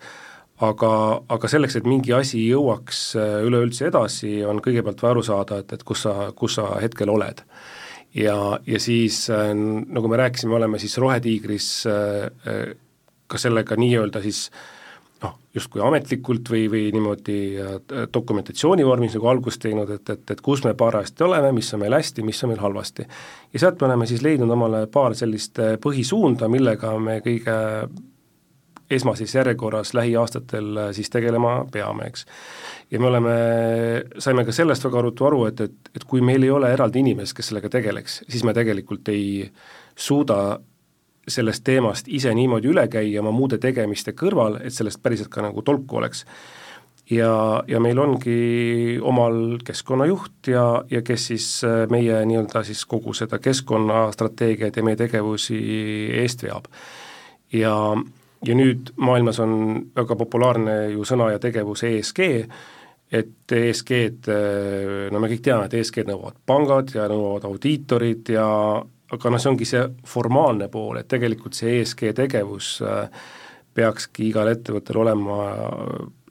[0.63, 0.91] aga,
[1.35, 5.75] aga selleks, et mingi asi jõuaks äh, üleüldse edasi, on kõigepealt vaja aru saada, et,
[5.75, 7.43] et kus sa, kus sa hetkel oled.
[8.15, 8.37] ja,
[8.67, 12.71] ja siis äh, nagu me rääkisime, oleme siis Rohetiigris äh,
[13.27, 14.47] ka sellega nii-öelda siis
[15.25, 17.39] noh, justkui ametlikult või, või niimoodi
[18.13, 21.97] dokumentatsiooni vormis nagu algust teinud, et, et, et kus me parajasti oleme, mis on meil
[21.97, 23.07] hästi, mis on meil halvasti.
[23.53, 27.57] ja sealt me oleme siis leidnud omale paar sellist põhisuunda, millega me kõige
[28.91, 32.27] esmases järjekorras lähiaastatel äh, siis tegelema peame, eks.
[32.91, 33.35] ja me oleme,
[34.19, 37.37] saime ka sellest väga ruttu aru, et, et, et kui meil ei ole eraldi inimest,
[37.37, 39.51] kes sellega tegeleks, siis me tegelikult ei
[39.97, 40.59] suuda
[41.29, 45.63] sellest teemast ise niimoodi üle käia oma muude tegemiste kõrval, et sellest päriselt ka nagu
[45.65, 46.25] tolku oleks.
[47.11, 53.15] ja, ja meil ongi omal keskkonnajuht ja, ja kes siis äh, meie nii-öelda siis kogu
[53.15, 55.59] seda keskkonnastrateegiat ja meie tegevusi
[56.21, 56.69] eest veab.
[57.53, 57.75] ja,
[58.47, 59.55] ja nüüd maailmas on
[59.97, 62.21] väga populaarne ju sõna ja tegevus ESG,
[63.15, 64.35] et ESG-d,
[65.13, 68.49] no me kõik teame, et ESG-d nõuavad pangad ja nõuavad audiitorid ja
[69.15, 73.27] aga noh, see ongi see formaalne pool, et tegelikult see ESG tegevus äh,
[73.75, 75.39] peakski igal ettevõttel olema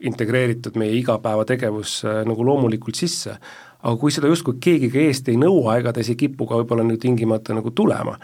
[0.04, 3.38] integreeritud meie igapäevategevus äh, nagu loomulikult sisse.
[3.84, 6.86] aga kui seda justkui keegi ka eest ei nõua, ega ta ei kipu ka võib-olla
[6.88, 8.17] nüüd tingimata nagu tulema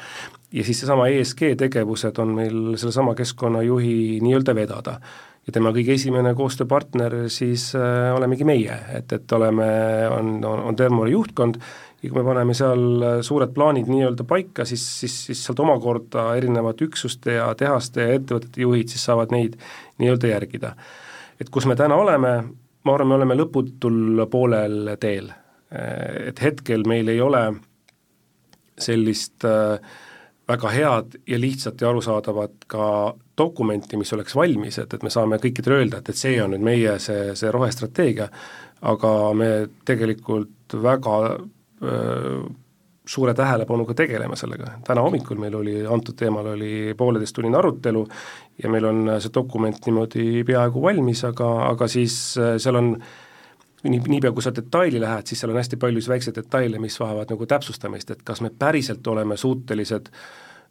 [0.54, 5.00] ja siis seesama ESG tegevused on meil sellesama keskkonnajuhi nii-öelda vedada.
[5.48, 9.68] ja tema kõige esimene koostööpartner siis äh, olemegi meie, et, et oleme,
[10.14, 11.58] on, on, on Thermori juhtkond
[12.04, 16.30] ja kui me paneme seal äh, suured plaanid nii-öelda paika, siis, siis, siis sealt omakorda
[16.38, 19.58] erinevate üksuste ja tehaste ja ettevõtete juhid siis saavad neid
[20.02, 20.74] nii-öelda järgida.
[21.40, 22.34] et kus me täna oleme,
[22.84, 25.32] ma arvan, me oleme lõputul poolel teel.
[25.74, 27.44] Äh, et hetkel meil ei ole
[28.80, 29.80] sellist äh,
[30.50, 32.86] väga head ja lihtsat ja arusaadavat ka
[33.38, 36.66] dokumenti, mis oleks valmis, et, et me saame kõikidele öelda, et, et see on nüüd
[36.66, 38.30] meie see, see rohestrateegia,
[38.90, 39.52] aga me
[39.86, 41.20] tegelikult väga
[41.84, 42.42] öö,
[43.10, 48.04] suure tähelepanuga tegeleme sellega, täna hommikul meil oli, antud teemal oli pooleteisttunnine arutelu
[48.64, 53.18] ja meil on see dokument niimoodi peaaegu valmis, aga, aga siis seal on äh,
[53.84, 57.32] nii, niipea kui sa detaili lähed, siis seal on hästi palju väikseid detaile, mis vajavad
[57.32, 60.12] nagu täpsustamist, et kas me päriselt oleme suutelised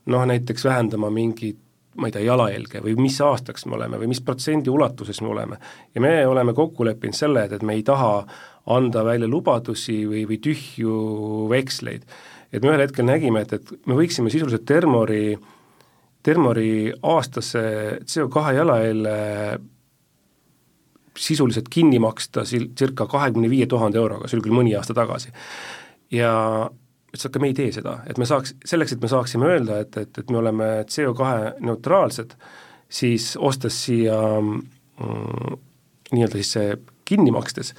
[0.06, 1.58] noh, näiteks vähendama mingit
[1.98, 5.56] ma ei tea, jalajälge või mis aastaks me oleme või mis protsendi ulatuses me oleme.
[5.94, 8.26] ja me oleme kokku leppinud selle, et, et me ei taha
[8.70, 12.04] anda välja lubadusi või, või tühju veksleid.
[12.52, 15.38] et me ühel hetkel nägime, et, et me võiksime sisuliselt Termori,
[16.22, 17.64] Termori aastase
[18.04, 19.18] CO2 jalajälje
[21.18, 25.32] sisuliselt kinni maksta circa kahekümne viie tuhande euroga, see oli küll mõni aasta tagasi.
[26.14, 26.32] ja
[27.08, 29.96] ütles, aga me ei tee seda, et me saaks, selleks, et me saaksime öelda, et,
[29.96, 32.36] et, et me oleme CO2 neutraalsed,
[32.88, 35.58] siis ostes siia mm,
[36.12, 36.78] nii-öelda siis see
[37.08, 37.74] kinni makstes,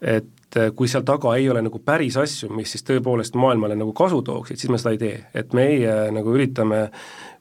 [0.00, 4.22] et kui seal taga ei ole nagu päris asju, mis siis tõepoolest maailmale nagu kasu
[4.26, 6.86] tooksid, siis me seda ei tee, et meie nagu üritame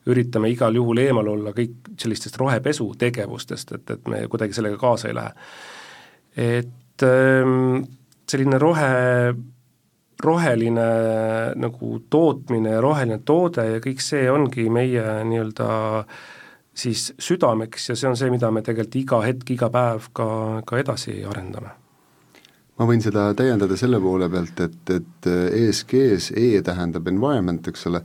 [0.08, 5.10] üritame igal juhul eemal olla kõik sellistest rohepesu tegevustest, et, et me kuidagi sellega kaasa
[5.10, 5.32] ei lähe.
[6.38, 7.84] et ähm,
[8.30, 9.34] selline rohe,
[10.24, 10.90] roheline
[11.56, 15.70] nagu tootmine ja roheline toode ja kõik see ongi meie nii-öelda
[16.80, 20.28] siis südameks ja see on see, mida me tegelikult iga hetk, iga päev ka,
[20.66, 21.76] ka edasi arendame
[22.80, 28.04] ma võin seda täiendada selle poole pealt, et, et ESG-s E tähendab environment, eks ole,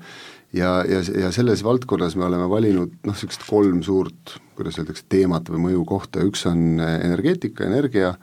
[0.54, 5.50] ja, ja, ja selles valdkonnas me oleme valinud noh, niisugust kolm suurt, kuidas öeldakse, teemat
[5.50, 8.14] või mõjukohta, üks on energeetika, energia,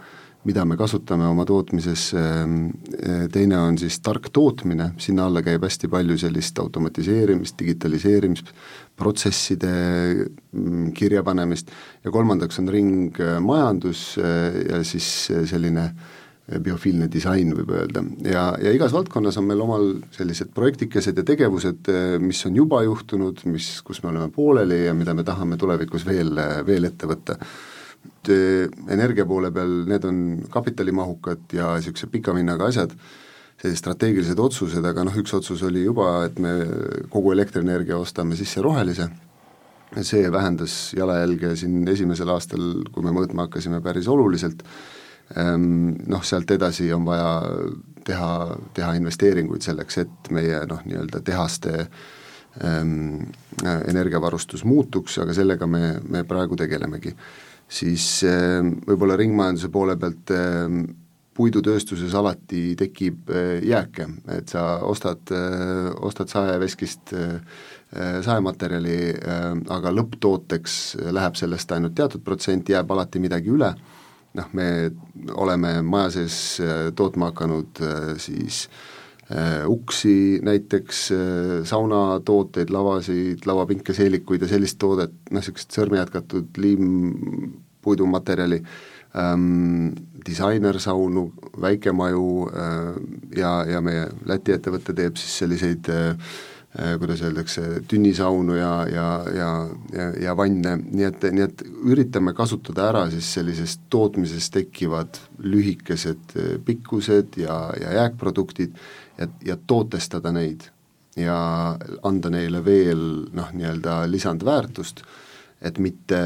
[0.47, 2.07] mida me kasutame oma tootmises,
[3.33, 8.49] teine on siis tark tootmine, sinna alla käib hästi palju sellist automatiseerimist, digitaliseerimist,
[8.97, 9.75] protsesside
[10.17, 11.69] mm, kirjapanemist.
[12.05, 15.11] Ja kolmandaks on ringmajandus ja siis
[15.51, 16.09] selline äh,
[16.49, 21.91] biofiilne disain, võib öelda, ja, ja igas valdkonnas on meil omal sellised projektikesed ja tegevused,
[22.23, 26.33] mis on juba juhtunud, mis, kus me oleme pooleli ja mida me tahame tulevikus veel,
[26.67, 27.37] veel ette võtta.
[28.91, 32.95] Energia poole peal, need on kapitalimahukad ja niisuguse pika vinnaga asjad,
[33.61, 36.55] sellised strateegilised otsused, aga noh, üks otsus oli juba, et me
[37.13, 39.07] kogu elektrienergia ostame sisse rohelise,
[40.01, 44.65] see vähendas jalajälge siin esimesel aastal, kui me mõõtma hakkasime, päris oluliselt
[45.35, 47.29] noh, sealt edasi on vaja
[48.05, 48.31] teha,
[48.73, 51.75] teha investeeringuid selleks, et meie noh, nii-öelda tehaste
[52.63, 53.29] ähm,
[53.63, 57.15] energiavarustus muutuks, aga sellega me, me praegu tegelemegi.
[57.71, 60.81] siis ähm, võib-olla ringmajanduse poole pealt ähm,
[61.37, 67.39] puidutööstuses alati tekib äh, jääke, et sa ostad äh,, ostad saeveskist äh,
[68.25, 70.75] saematerjali äh,, aga lõpptooteks
[71.11, 73.73] läheb sellest ainult teatud protsent, jääb alati midagi üle
[74.37, 74.91] noh, me
[75.35, 78.69] oleme maja sees äh, tootma hakanud äh, siis
[79.31, 81.11] äh, uksi näiteks,
[81.69, 88.59] saunatooteid, lavasid, lavapinke, seelikuid ja sellist toodet, noh niisugust sõrmejätkatud liimpuidumaterjali
[89.17, 89.91] ähm,,
[90.25, 92.53] disainersaunu, väikemaju äh,
[93.37, 96.15] ja, ja meie Läti ettevõte teeb siis selliseid Äh,
[96.71, 99.49] kuidas öeldakse, tünnisaunu ja, ja, ja,
[99.93, 106.37] ja, ja vanne, nii et, nii et üritame kasutada ära siis sellisest tootmisest tekkivad lühikesed
[106.39, 108.79] äh, pikkused ja, ja jääkproduktid
[109.19, 110.69] ja, ja tootestada neid
[111.19, 111.37] ja
[112.07, 113.05] anda neile veel
[113.35, 115.03] noh, nii-öelda lisandväärtust,
[115.59, 116.21] et mitte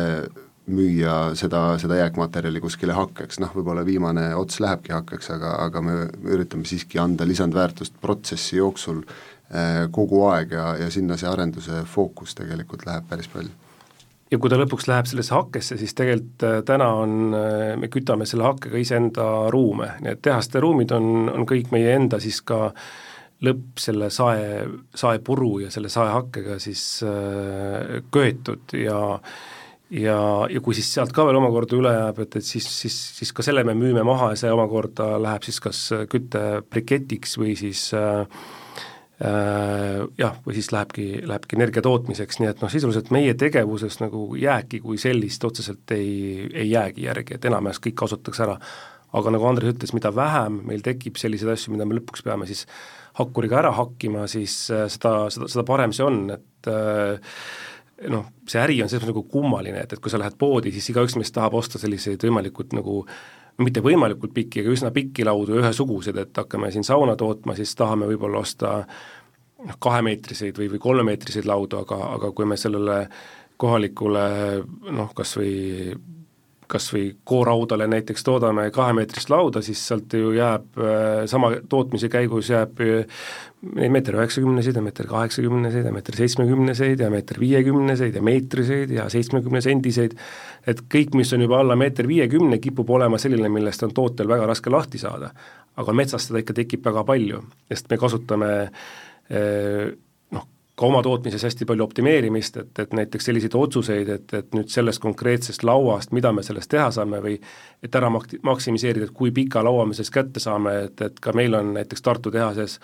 [0.65, 5.97] müüa seda, seda jääkmaterjali kuskile hakkeks, noh võib-olla viimane ots lähebki hakkeks, aga, aga me
[6.25, 9.34] üritame siiski anda lisandväärtust protsessi jooksul Äh,
[9.91, 13.51] kogu aeg ja, ja sinna see arenduse fookus tegelikult läheb päris palju.
[14.31, 18.25] ja kui ta lõpuks läheb sellesse hakkesse, siis tegelikult äh, täna on, äh, me kütame
[18.29, 22.71] selle hakkega iseenda ruume, nii et tehaste ruumid on, on kõik meie enda siis ka
[23.45, 24.65] lõpp selle sae,
[24.97, 28.99] saepuru ja selle saehakkega siis äh, köetud ja
[29.93, 33.31] ja, ja kui siis sealt ka veel omakorda üle jääb, et, et siis, siis, siis
[33.35, 38.25] ka selle me müüme maha ja see omakorda läheb siis kas küttebriketiks või siis äh,
[38.25, 38.64] Äh,
[39.15, 44.81] jah, või siis lähebki, lähebki energia tootmiseks, nii et noh, sisuliselt meie tegevuses nagu jääki
[44.83, 48.57] kui sellist otseselt ei, ei jäägi järgi, et enamjaolt kõik kasutatakse ära.
[49.15, 52.65] aga nagu Andres ütles, mida vähem meil tekib selliseid asju, mida me lõpuks peame siis
[53.15, 57.39] hakkuriga ära hakkima, siis äh, seda, seda, seda parem see on, et äh,
[58.11, 60.91] noh, see äri on selles mõttes nagu kummaline, et, et kui sa lähed poodi, siis
[60.91, 63.03] igaüks meist tahab osta selliseid võimalikult nagu
[63.63, 68.09] mitte võimalikult pikki, aga üsna pikki laudu, ühesuguseid, et hakkame siin sauna tootma, siis tahame
[68.09, 73.05] võib-olla osta noh, kahemeetriseid või, või kolmemeetriseid laudu, aga, aga kui me sellele
[73.61, 74.27] kohalikule
[74.91, 75.55] noh, kas või
[76.67, 80.79] kas või kooraudale näiteks toodame kahemeetrist lauda, siis sealt ju jääb
[81.29, 82.81] sama tootmise käigus jääb
[83.73, 89.07] neid meeter üheksakümneseid ja meeter kaheksakümneseid ja meeter seitsmekümneseid ja meeter viiekümneseid ja meetriseid ja
[89.11, 90.15] seitsmekümne sendiseid,
[90.67, 94.47] et kõik, mis on juba alla meeter viiekümne, kipub olema selline, millest on tootel väga
[94.51, 95.33] raske lahti saada.
[95.75, 98.51] aga metsas seda ikka tekib väga palju, sest me kasutame
[99.27, 100.04] noh,
[100.75, 104.99] ka oma tootmises hästi palju optimeerimist, et, et näiteks selliseid otsuseid, et, et nüüd sellest
[105.03, 107.37] konkreetsest lauast, mida me sellest teha saame või
[107.83, 111.31] et ära mak-, maksimiseerida, et kui pika laua me sellest kätte saame, et, et ka
[111.37, 112.79] meil on näiteks Tartu tehases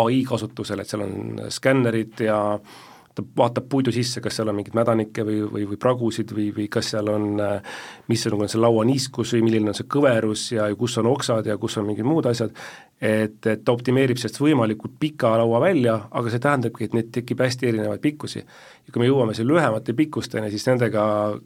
[0.00, 2.40] ai kasutusel, et seal on skännerid ja
[3.14, 6.66] ta vaatab puidu sisse, kas seal on mingeid mädanikke või, või, või pragusid või, või
[6.72, 7.38] kas seal on,
[8.10, 11.46] missugune on see laua niiskus või milline on see kõverus ja, ja kus on oksad
[11.46, 12.50] ja kus on mingid muud asjad,
[12.98, 17.42] et, et ta optimeerib sellest võimalikult pika laua välja, aga see tähendabki, et neid tekib
[17.46, 18.42] hästi erinevaid pikkusi.
[18.42, 21.04] ja kui me jõuame siin lühemate pikkusteni, siis nendega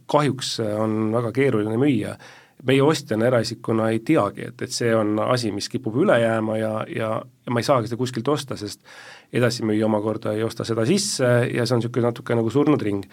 [0.09, 2.17] kahjuks on väga keeruline müüa
[2.67, 6.71] meie ostjana, eraisikuna ei teagi, et, et see on asi, mis kipub üle jääma ja,
[6.91, 8.81] ja, ja ma ei saagi seda kuskilt osta, sest
[9.33, 13.05] edasimüüja omakorda ei osta seda sisse ja see on niisugune natuke nagu surnud ring.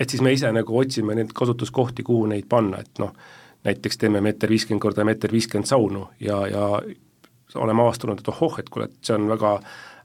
[0.00, 3.12] et siis me ise nagu otsime neid kasutuskohti, kuhu neid panna, et noh,
[3.64, 6.66] näiteks teeme meeter viiskümmend korda meeter viiskümmend saunu ja, ja
[7.54, 9.58] oleme avastanud, et ohoh, et kuule, et see on väga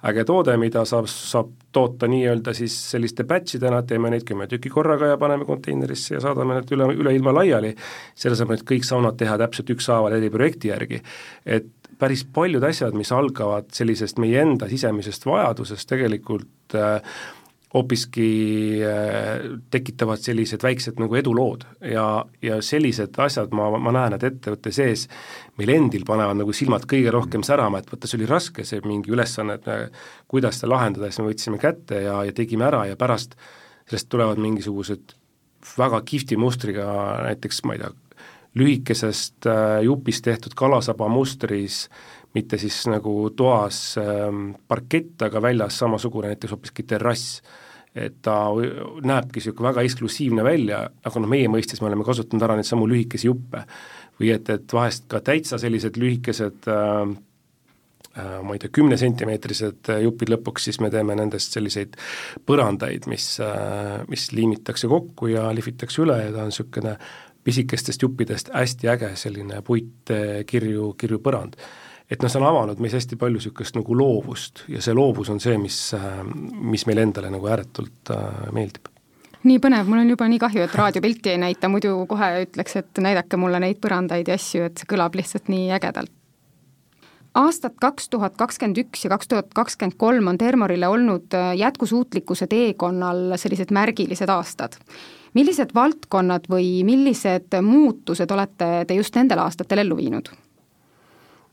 [0.09, 4.69] äge toode, mida saab, saab toota nii-öelda siis selliste batch idena, teeme neid kümme tükki
[4.73, 7.73] korraga ja paneme konteinerisse ja saadame need üle, üle ilma laiali,
[8.15, 11.01] selle asemel, et kõik saunad teha täpselt ükshaaval eriprojekti järgi.
[11.45, 17.01] et päris paljud asjad, mis algavad sellisest meie enda sisemisest vajadusest, tegelikult äh,
[17.75, 18.29] hoopiski
[18.87, 22.05] äh, tekitavad sellised väiksed nagu edulood ja,
[22.43, 25.05] ja sellised asjad ma, ma näen, et ettevõtte sees
[25.59, 29.11] meil endil panevad nagu silmad kõige rohkem särama, et vaata, see oli raske, see mingi
[29.11, 29.77] ülesanne, et me,
[30.31, 33.35] kuidas seda lahendada, siis me võtsime kätte ja, ja tegime ära ja pärast
[33.89, 35.15] sellest tulevad mingisugused
[35.75, 36.87] väga kihvti mustriga
[37.25, 37.93] näiteks, ma ei tea,
[38.55, 41.85] lühikesest äh, jupist tehtud kalasaba mustris
[42.35, 47.39] mitte siis nagu toas ähm, parkett, aga väljas samasugune näiteks hoopiski terrass
[47.95, 48.35] et ta
[49.07, 52.89] näebki niisugune väga eksklusiivne välja, aga noh, meie mõistes me oleme kasutanud ära neid samu
[52.91, 53.63] lühikesi juppe.
[54.19, 57.01] või et, et vahest ka täitsa sellised lühikesed äh,
[58.15, 61.97] äh, ma ei tea, kümnesentimeetrised jupid lõpuks, siis me teeme nendest selliseid
[62.47, 66.95] põrandaid, mis äh,, mis liimitakse kokku ja lihvitakse üle ja ta on niisugune
[67.45, 71.59] pisikestest juppidest hästi äge selline puitkirju, kirju põrand
[72.09, 75.39] et noh, see on avanud meis hästi palju niisugust nagu loovust ja see loovus on
[75.41, 75.79] see, mis,
[76.73, 78.91] mis meile endale nagu ääretult äh, meeldib
[79.45, 83.01] nii põnev, mul on juba nii kahju, et raadiopilti ei näita, muidu kohe ütleks, et
[83.01, 86.13] näidake mulle neid põrandaid ja asju, et see kõlab lihtsalt nii ägedalt.
[87.35, 92.47] aastad kaks tuhat kakskümmend üks ja kaks tuhat kakskümmend kolm on Termorile olnud äh, jätkusuutlikkuse
[92.47, 94.77] teekonnal sellised märgilised aastad.
[95.33, 100.29] millised valdkonnad või millised muutused olete te just nendel aastatel ellu viinud?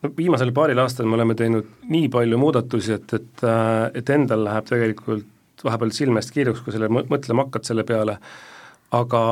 [0.02, 4.44] No viimasel paaril aastal me oleme teinud nii palju muudatusi, et, et, äh, et endal
[4.46, 8.16] läheb tegelikult vahepeal silmest kiiruks, kui selle mõtlema hakkad selle peale,
[8.98, 9.22] aga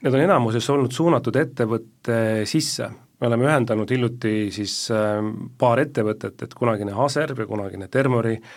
[0.00, 2.18] need on enamuses olnud suunatud ettevõtte
[2.50, 2.88] sisse,
[3.20, 5.20] me oleme ühendanud hiljuti siis äh,
[5.58, 8.52] paar ettevõtet, et kunagine Aser ja kunagine Termori äh,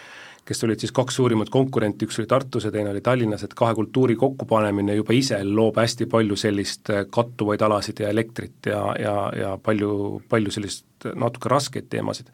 [0.46, 3.76] kes olid siis kaks suurimat konkurenti, üks oli Tartus ja teine oli Tallinnas, et kahe
[3.78, 9.18] kultuuri kokkupanemine juba ise loob hästi palju sellist äh, kattuvaid alasid ja elektrit ja, ja,
[9.40, 12.30] ja palju, palju sellist natuke raskeid teemasid.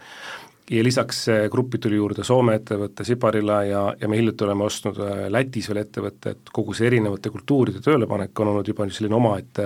[0.69, 5.25] ja lisaks gruppi tuli juurde Soome ettevõte Siparila ja, ja me hiljuti oleme ostnud äh,
[5.29, 9.65] Lätis veel ettevõtte, et kogu see erinevate kultuuride töölepanek on olnud juba selline omaette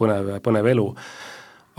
[0.00, 0.88] põnev, põnev elu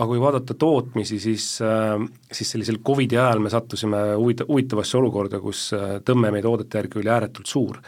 [0.02, 1.94] aga kui vaadata tootmisi, siis, äh,
[2.32, 7.00] siis sellisel Covidi ajal me sattusime huvita-, huvitavasse olukorda, kus äh, tõmme meie toodete järgi
[7.00, 7.78] oli ääretult suur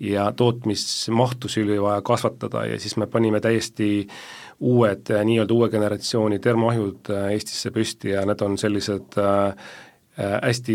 [0.00, 4.06] ja tootmismahtusi oli vaja kasvatada ja siis me panime täiesti
[4.60, 9.18] uued, äh, nii-öelda uue generatsiooni termoahjud Eestisse püsti ja need on sellised
[10.14, 10.74] hästi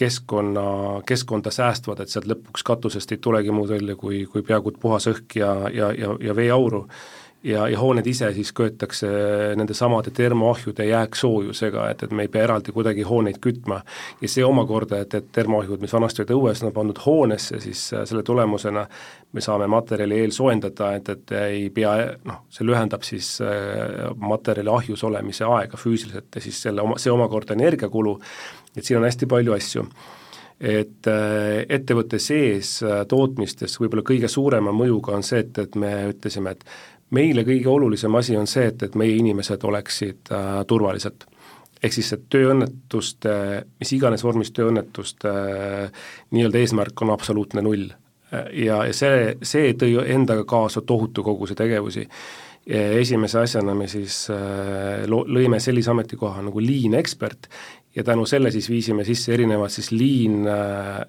[0.00, 0.62] keskkonna,
[1.04, 5.36] keskkonda säästvad, et sealt lõpuks katusest ei tulegi muud välja kui, kui peaaegu puhas õhk
[5.36, 6.86] ja, ja, ja, ja veeauru
[7.46, 9.08] ja, ja hooned ise siis köetakse
[9.58, 13.80] nende samade termoahjude jääksoojusega, et, et me ei pea eraldi kuidagi hooneid kütma.
[14.20, 18.04] ja see omakorda, et, et termoahjud, mis vanasti olid õues, on pandud hoonesse, siis äh,
[18.08, 18.86] selle tulemusena
[19.32, 21.94] me saame materjali eelsoojendada, et, et ei pea,
[22.26, 27.14] noh, see lühendab siis äh, materjali ahjus olemise aega füüsiliselt ja siis selle oma, see
[27.14, 28.18] omakorda energiakulu,
[28.76, 29.88] et siin on hästi palju asju
[30.56, 32.78] et äh, ettevõtte sees
[33.08, 36.64] tootmistes võib-olla kõige suurema mõjuga on see, et, et me ütlesime, et
[37.14, 41.26] meile kõige olulisem asi on see, et, et meie inimesed oleksid äh, turvalised.
[41.82, 43.36] ehk siis, et tööõnnetuste,
[43.78, 46.02] mis iganes vormis tööõnnetuste äh,
[46.34, 47.92] nii-öelda eesmärk on absoluutne null.
[48.52, 52.08] ja, ja see, see tõi endaga kaasa tohutu koguse tegevusi.
[52.66, 57.46] esimese asjana me siis äh, lo-, lõime sellise ametikoha nagu lean ekspert
[57.96, 61.02] ja tänu selle siis viisime sisse erinevaid siis lean äh,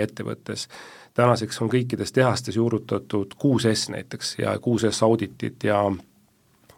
[0.00, 0.68] ettevõttes.
[1.14, 5.84] Tänaseks on kõikides tehastes juurutatud 6S näiteks ja 6S auditit ja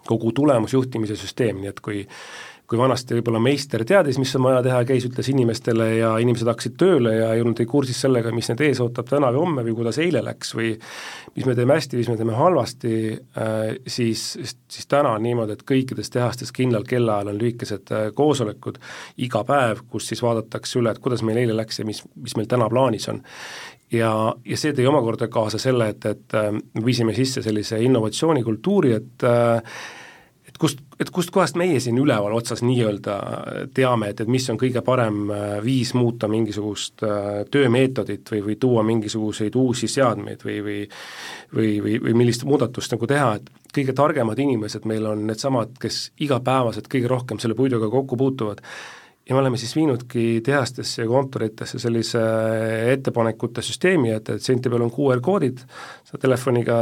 [0.07, 2.03] kogu tulemusjuhtimise süsteem, nii et kui
[2.67, 6.75] kui vanasti võib-olla meister teadis, mis on vaja teha, käis, ütles inimestele ja inimesed hakkasid
[6.81, 9.77] tööle ja ei olnud ei kursis sellega, mis neid ees ootab täna või homme või
[9.79, 10.73] kuidas eile läks või
[11.37, 14.25] mis me teeme hästi, mis me teeme halvasti äh,, siis,
[14.73, 18.81] siis täna on niimoodi, et kõikides tehastes kindlal kellaajal on lühikesed äh, koosolekud.
[19.23, 22.51] Iga päev, kus siis vaadatakse üle, et kuidas meil eile läks ja mis, mis meil
[22.51, 23.23] täna plaanis on.
[23.95, 24.11] Ja,
[24.43, 26.35] ja see tõi omakorda kaasa selle, et, et
[26.75, 29.27] me viisime sisse sellise innovatsioonikultuuri, et
[30.57, 33.17] et kust, et kustkohast meie siin üleval otsas nii-öelda
[33.77, 35.29] teame, et, et mis on kõige parem
[35.65, 37.05] viis muuta mingisugust
[37.53, 40.79] töömeetodit või, või tuua mingisuguseid uusi seadmeid või, või
[41.55, 46.11] või, või, või millist muudatust nagu teha, et kõige targemad inimesed meil on needsamad, kes
[46.25, 48.63] igapäevaselt kõige rohkem selle puiduga kokku puutuvad
[49.29, 52.21] ja me oleme siis viinudki tehastesse ja kontoritesse sellise
[52.93, 55.65] ettepanekute süsteemi, et, et seinte peal on QR-koodid,
[56.07, 56.77] sa telefoniga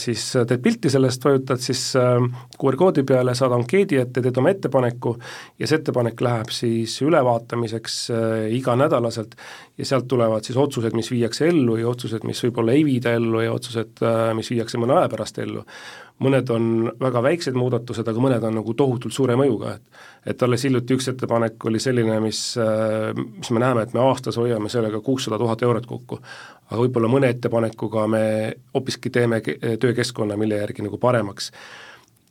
[0.00, 2.16] siis teed pilti sellest, vajutad siis äh,
[2.56, 5.14] QR-koodi peale, saad ankeedi ette, teed oma ettepaneku
[5.60, 9.36] ja see ettepanek läheb siis ülevaatamiseks äh, iganädalaselt
[9.76, 13.44] ja sealt tulevad siis otsused, mis viiakse ellu ja otsused, mis võib-olla ei viida ellu
[13.44, 15.68] ja otsused, äh, mis viiakse mõne aja pärast ellu
[16.20, 16.68] mõned on
[17.00, 21.08] väga väiksed muudatused, aga mõned on nagu tohutult suure mõjuga, et et alles hiljuti üks
[21.08, 22.40] ettepanek oli selline, mis,
[23.16, 26.20] mis me näeme, et me aastas hoiame sellega kuussada tuhat eurot kokku.
[26.70, 28.22] aga võib-olla mõne ettepanekuga me
[28.74, 29.40] hoopiski teeme
[29.80, 31.52] töökeskkonna mille järgi nagu paremaks.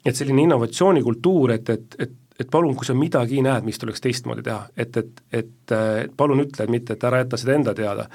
[0.05, 4.45] et selline innovatsioonikultuur, et, et, et et palun, kui sa midagi näed, mis tuleks teistmoodi
[4.45, 8.05] teha, et, et, et, et palun ütle, et mitte, et ära jäta seda enda teada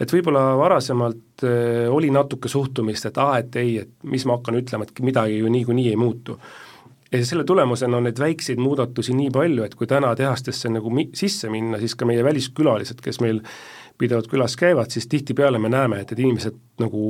[0.00, 4.58] et võib-olla varasemalt äh, oli natuke suhtumist, et aa, et ei, et mis ma hakkan
[4.60, 6.38] ütlema, et midagi ju niikuinii ei muutu.
[7.12, 11.10] ja selle tulemusena on neid väikseid muudatusi nii palju, et kui täna tehastesse nagu mi-,
[11.14, 13.42] sisse minna, siis ka meie väliskülalised, kes meil
[14.00, 17.02] pidevalt külas käivad, siis tihtipeale me näeme, et need inimesed nagu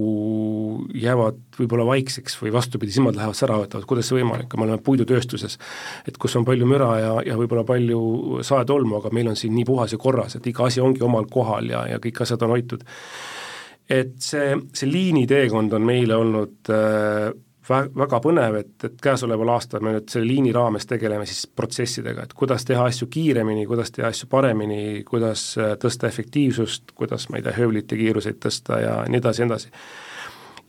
[0.97, 4.83] jäävad võib-olla vaikseks või vastupidi, silmad lähevad särama, ütlevad, kuidas see võimalik on, me oleme
[4.87, 5.59] puidutööstuses,
[6.11, 9.69] et kus on palju müra ja, ja võib-olla palju saetolmu, aga meil on siin nii
[9.69, 12.83] puhas ja korras, et iga asi ongi omal kohal ja, ja kõik asjad on hoitud.
[13.91, 17.31] et see, see liiniteekond on meile olnud äh,
[17.71, 22.37] väga põnev, et, et käesoleval aastal me nüüd selle liini raames tegeleme siis protsessidega, et
[22.37, 27.47] kuidas teha asju kiiremini, kuidas teha asju paremini, kuidas äh, tõsta efektiivsust, kuidas ma ei
[27.47, 29.75] tea, höövlite kiiruseid tõsta ja nii edasi nii edasi.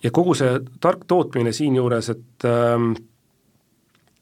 [0.03, 2.93] ja kogu see tark tootmine siinjuures, et ähm,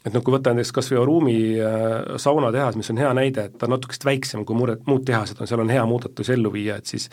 [0.06, 3.58] et noh, kui võtta näiteks kas või Arumi äh, saunatehas, mis on hea näide, et
[3.60, 6.80] ta on natukest väiksem kui mured, muud tehased on, seal on hea muudatusi ellu viia,
[6.80, 7.10] et siis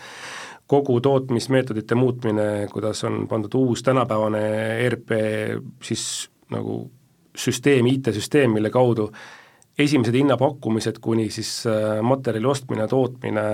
[0.67, 4.43] kogu tootmismeetodite muutmine, kuidas on pandud uus tänapäevane
[4.87, 5.13] ERP
[5.83, 6.85] siis nagu
[7.37, 9.11] süsteem, IT-süsteem, mille kaudu
[9.79, 13.47] esimesed hinnapakkumised kuni siis äh, materjali ostmine, tootmine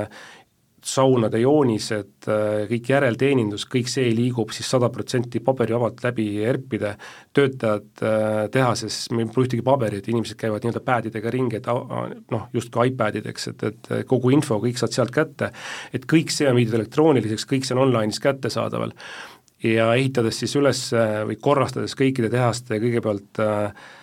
[0.87, 6.95] saunade joonised, äh, kõik järelteenindus, kõik see liigub siis sada protsenti paberivabalt läbi ERP-ide,
[7.37, 11.71] töötajad äh, tehases, meil pole ühtegi paberit, inimesed käivad nii-öelda padidega ringi, et
[12.35, 15.53] noh, justkui iPadideks, et, et kogu info, kõik saad sealt kätte,
[15.95, 18.95] et kõik see on viidud elektrooniliseks, kõik see on online'is kättesaadaval.
[19.63, 20.79] ja ehitades siis üles
[21.27, 24.02] või korrastades kõikide tehaste kõigepealt äh, Äh,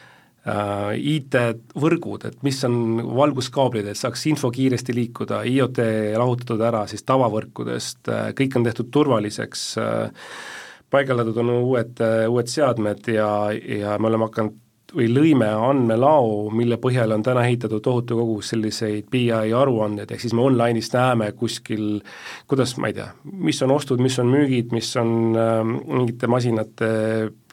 [0.50, 5.84] IT-võrgud, et mis on valguskaablid, et saaks info kiiresti liikuda, IoT
[6.20, 10.32] lahutatud ära siis tavavõrkudest, äh, kõik on tehtud turvaliseks, äh,
[10.90, 14.58] paigaldatud on uued, uued seadmed ja, ja me oleme hakanud
[14.96, 20.34] või lõime andmelao, mille põhjal on täna ehitatud tohutu kogus selliseid BI aruandeid, ehk siis
[20.34, 22.00] me online'is näeme kuskil,
[22.50, 23.10] kuidas, ma ei tea,
[23.50, 26.90] mis on ostud, mis on müügid, mis on äh, mingite masinate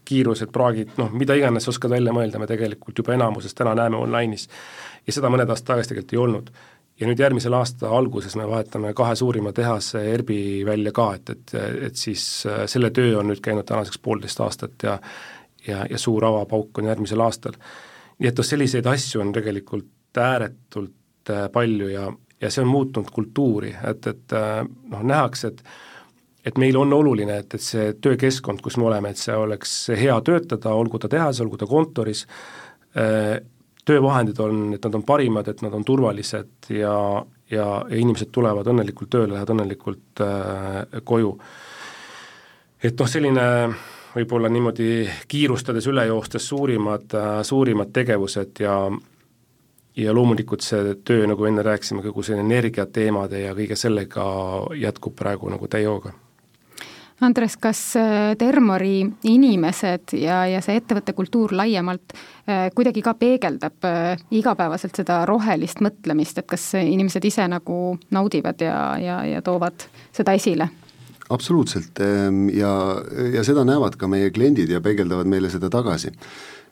[0.06, 3.98] kiirused, praagid, noh, mida iganes sa oskad välja mõelda, me tegelikult juba enamuses täna näeme
[3.98, 4.48] online'is.
[5.06, 6.50] ja seda mõned aastad tagasi tegelikult ei olnud.
[7.00, 11.56] ja nüüd järgmisel aasta alguses me vahetame kahe suurima tehase ERBi välja ka, et, et,
[11.90, 14.98] et siis äh, selle töö on nüüd käinud tänaseks poolteist aastat ja
[15.68, 17.56] ja, ja suur avapauk on järgmisel aastal.
[18.18, 22.06] nii et noh, selliseid asju on tegelikult ääretult äh, palju ja,
[22.40, 25.62] ja see on muutnud kultuuri, et, et äh, noh, nähakse, et
[26.46, 30.14] et meil on oluline, et, et see töökeskkond, kus me oleme, et see oleks hea
[30.26, 32.24] töötada, olgu ta tehas, olgu ta kontoris,
[32.98, 33.38] äh,
[33.86, 36.94] töövahendid on, et nad on parimad, et nad on turvalised ja,
[37.50, 41.34] ja, ja inimesed tulevad õnnelikult tööle, lähevad õnnelikult äh, koju.
[42.82, 43.46] et noh, selline
[44.16, 44.88] võib-olla niimoodi
[45.28, 48.78] kiirustades üle joostes suurimad äh,, suurimad tegevused ja
[49.96, 54.26] ja loomulikult see töö, nagu enne rääkisime, kogu see energiateemade ja kõige sellega
[54.76, 56.12] jätkub praegu nagu täie hooga
[57.24, 63.86] Andres, kas äh, Termori inimesed ja, ja see ettevõtte kultuur laiemalt äh, kuidagi ka peegeldab
[63.88, 69.88] äh, igapäevaselt seda rohelist mõtlemist, et kas inimesed ise nagu naudivad ja, ja, ja toovad
[70.16, 70.68] seda esile?
[71.32, 72.70] absoluutselt ehm, ja,
[73.32, 76.12] ja seda näevad ka meie kliendid ja peegeldavad meile seda tagasi.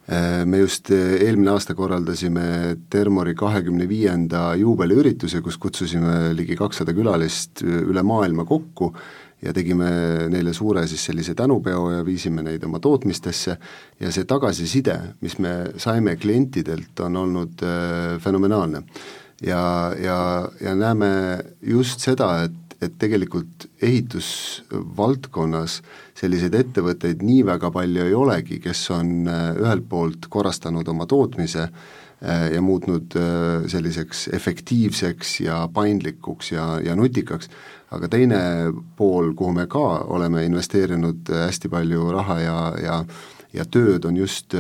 [0.04, 8.04] Me just eelmine aasta korraldasime Termori kahekümne viienda juubeliürituse, kus kutsusime ligi kakssada külalist üle
[8.04, 8.92] maailma kokku
[9.44, 9.88] ja tegime
[10.32, 13.56] neile suure siis sellise tänupeo ja viisime neid oma tootmistesse
[14.00, 18.82] ja see tagasiside, mis me saime klientidelt, on olnud äh, fenomenaalne.
[19.46, 21.08] ja, ja, ja näeme
[21.62, 25.82] just seda, et, et tegelikult ehitusvaldkonnas
[26.16, 31.68] selliseid ettevõtteid nii väga palju ei olegi, kes on äh, ühelt poolt korrastanud oma tootmise
[31.68, 32.03] äh,
[32.54, 37.50] ja muutnud äh, selliseks efektiivseks ja paindlikuks ja, ja nutikaks,
[37.94, 38.40] aga teine
[38.96, 43.04] pool, kuhu me ka oleme investeerinud hästi palju raha ja, ja
[43.54, 44.56] ja tööd on just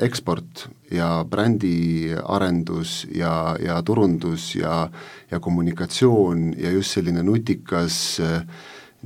[0.00, 4.86] eksport ja brändiarendus ja, ja turundus ja
[5.28, 7.98] ja kommunikatsioon ja just selline nutikas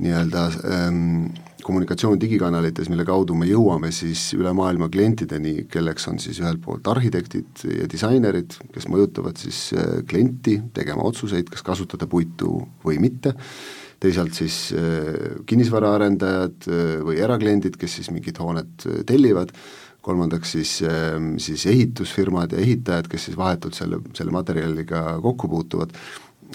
[0.01, 1.27] nii-öelda ähm,
[1.63, 6.87] kommunikatsioon digikanalites, mille kaudu me jõuame siis üle maailma klientideni, kelleks on siis ühelt poolt
[6.91, 13.35] arhitektid ja disainerid, kes mõjutavad siis äh, klienti tegema otsuseid, kas kasutada puitu või mitte,
[14.03, 19.55] teisalt siis äh, kinnisvaraarendajad äh, või erakliendid, kes siis mingit hoonet tellivad,
[20.03, 20.71] kolmandaks siis,
[21.39, 25.95] siis ehitusfirmad ja ehitajad, kes siis vahetult selle, selle materjaliga kokku puutuvad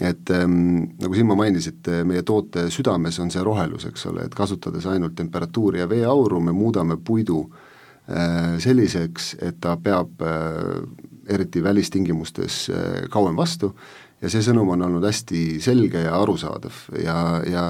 [0.01, 4.87] et ähm, nagu Simmo mainisite, meie toote südames on see rohelus, eks ole, et kasutades
[4.87, 10.83] ainult temperatuuri ja veeauru, me muudame puidu äh, selliseks, et ta peab äh,
[11.29, 13.73] eriti välistingimustes äh, kauem vastu.
[14.19, 16.75] Ja see sõnum on olnud hästi selge ja arusaadav.
[16.99, 17.69] Ja, ja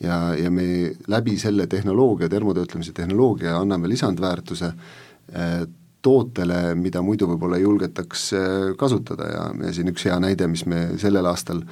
[0.00, 5.64] ja, ja me läbi selle tehnoloogia, termotöötlemise tehnoloogia anname lisandväärtuse äh,
[6.02, 10.64] tootele, mida muidu võib-olla ei julgetaks äh, kasutada ja, ja siin üks hea näide, mis
[10.68, 11.64] me sellel aastal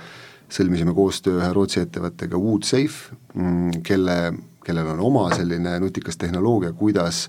[0.53, 4.16] sõlmisime koostöö ühe Rootsi ettevõttega Woodsafe, mm, kelle,
[4.66, 7.27] kellel on oma selline nutikas tehnoloogia, kuidas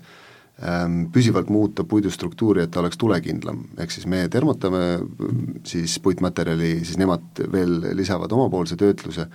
[0.62, 4.84] ähm, püsivalt muuta puidu struktuuri, et ta oleks tulekindlam, ehk siis me termotame
[5.66, 9.26] siis puitmaterjali, siis nemad veel lisavad omapoolse töötluse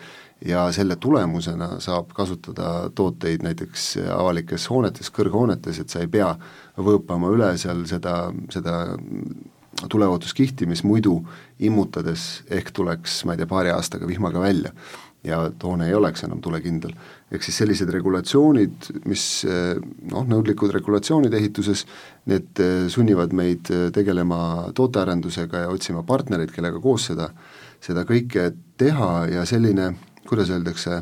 [0.45, 6.33] ja selle tulemusena saab kasutada tooteid näiteks avalikes hoonetes, kõrghoonetes, et sa ei pea
[6.77, 8.75] võõpama üle seal seda, seda
[9.89, 11.17] tuleohutuskihti, mis muidu
[11.63, 14.71] immutades ehk tuleks, ma ei tea, paari aastaga vihmaga välja
[15.23, 16.91] ja hoone ei oleks enam tulekindel.
[17.31, 19.45] ehk siis sellised regulatsioonid, mis
[20.11, 21.85] noh, nõudlikud regulatsioonid ehituses,
[22.29, 22.59] need
[22.91, 27.29] sunnivad meid tegelema tootearendusega ja otsima partnereid, kellega koos seda,
[27.81, 29.93] seda kõike teha ja selline
[30.27, 31.01] kuidas öeldakse,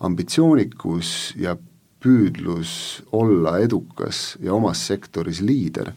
[0.00, 1.56] ambitsioonikus ja
[2.02, 5.92] püüdlus olla edukas ja omas sektoris liider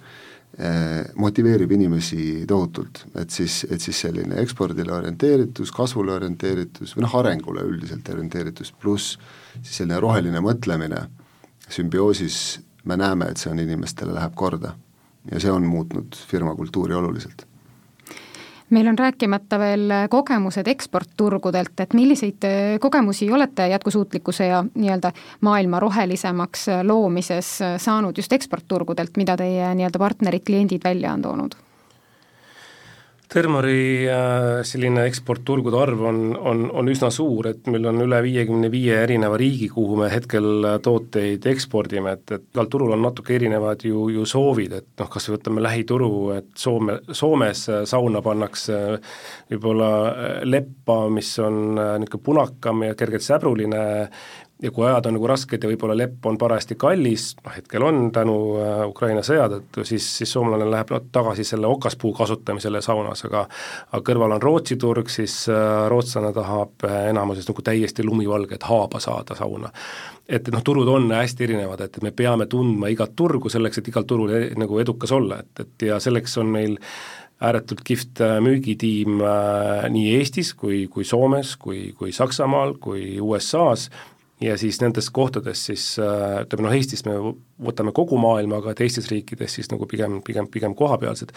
[0.57, 7.17] eh, motiveerib inimesi tohutult, et siis, et siis selline ekspordile orienteeritus, kasvule orienteeritus või noh,
[7.21, 9.17] arengule üldiselt orienteeritus, pluss
[9.61, 11.07] siis selline roheline mõtlemine,
[11.69, 12.39] sümbioosis
[12.85, 14.75] me näeme, et see on inimestele, läheb korda.
[15.31, 17.47] ja see on muutnud firma kultuuri oluliselt
[18.69, 25.11] meil on rääkimata veel kogemused eksportturgudelt, et milliseid äh, kogemusi olete jätkusuutlikkuse ja nii-öelda
[25.41, 31.64] maailma rohelisemaks loomises saanud just eksportturgudelt, mida teie nii-öelda partnerid, kliendid välja on toonud?
[33.31, 38.69] Thermori äh, selline eksportturgude arv on, on, on üsna suur, et meil on üle viiekümne
[38.73, 43.85] viie erineva riigi, kuhu me hetkel tooteid ekspordime, et, et igal turul on natuke erinevad
[43.87, 48.79] ju, ju soovid, et noh, kas või võtame lähituru, et Soome, Soomes sauna pannakse
[49.51, 49.91] võib-olla
[50.45, 53.81] leppa, mis on niisugune punakam ja kergelt säbruline,
[54.65, 58.09] ja kui ajad on nagu rasked ja võib-olla lepp on parajasti kallis, noh hetkel on
[58.15, 63.25] tänu äh, Ukraina sõja tõttu, siis, siis soomlane läheb no, tagasi selle okaspuu kasutamisele saunas,
[63.27, 63.45] aga
[63.91, 69.01] aga kõrval on Rootsi turg, siis äh, rootslane tahab äh, enamuses nagu täiesti lumivalget haaba
[69.03, 69.69] saada sauna.
[70.29, 73.91] et noh, turud on hästi erinevad, et, et me peame tundma igat turgu selleks, et
[73.93, 76.79] igal turul e nagu edukas olla, et, et ja selleks on meil
[77.45, 79.19] ääretult kihvt müügitiim
[79.91, 83.89] nii Eestis kui, kui Soomes, kui, kui Saksamaal, kui USA-s
[84.45, 87.15] ja siis nendes kohtades siis äh, ütleme noh, Eestis me
[87.65, 91.33] võtame kogu maailma, aga teistes riikides siis nagu pigem, pigem, pigem kohapealsed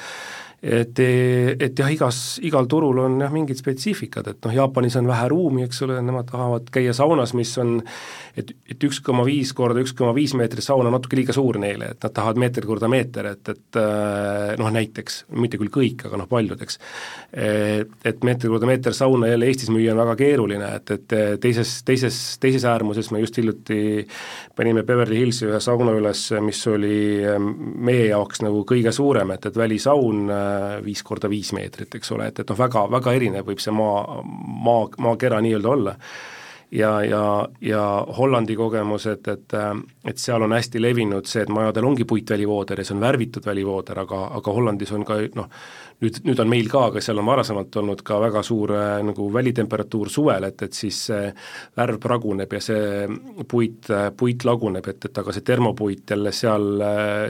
[0.63, 5.29] et, et jah, igas, igal turul on jah, mingid spetsiifikad, et noh, Jaapanis on vähe
[5.31, 7.77] ruumi, eks ole, nemad tahavad käia saunas, mis on
[8.39, 11.61] et, et üks koma viis korda üks koma viis meetrit saun on natuke liiga suur
[11.63, 16.07] neile, et nad tahavad meeter korda meeter, et, et äh, noh, näiteks, mitte küll kõik,
[16.09, 16.81] aga noh, paljud, eks.
[17.39, 22.19] Et meeter korda meeter sauna jälle Eestis müüa on väga keeruline, et, et teises, teises,
[22.43, 24.07] teises äärmuses me just hiljuti
[24.59, 26.99] panime Beverly Hillsi ühe sauna üles, mis oli
[27.29, 27.51] ähm,
[27.87, 30.48] meie jaoks nagu kõige suurem, et, et välisaun äh,
[30.85, 34.21] viis korda viis meetrit, eks ole, et, et noh, väga, väga erinev võib see maa,
[34.25, 35.97] maa, maakera nii-öelda olla.
[36.73, 37.23] ja, ja,
[37.61, 37.83] ja
[38.19, 39.55] Hollandi kogemus, et, et
[40.05, 43.99] et seal on hästi levinud see, et majadel ongi puitvälivooder ja see on värvitud välivooder,
[44.05, 45.49] aga, aga Hollandis on ka noh,
[46.03, 49.29] nüüd, nüüd on meil ka, aga seal on varasemalt olnud ka väga suur äh, nagu
[49.35, 51.33] välitemperatuur suvel, et, et siis see
[51.79, 53.09] värv praguneb ja see
[53.51, 56.69] puit, puit laguneb, et, et aga see termopuit jälle seal,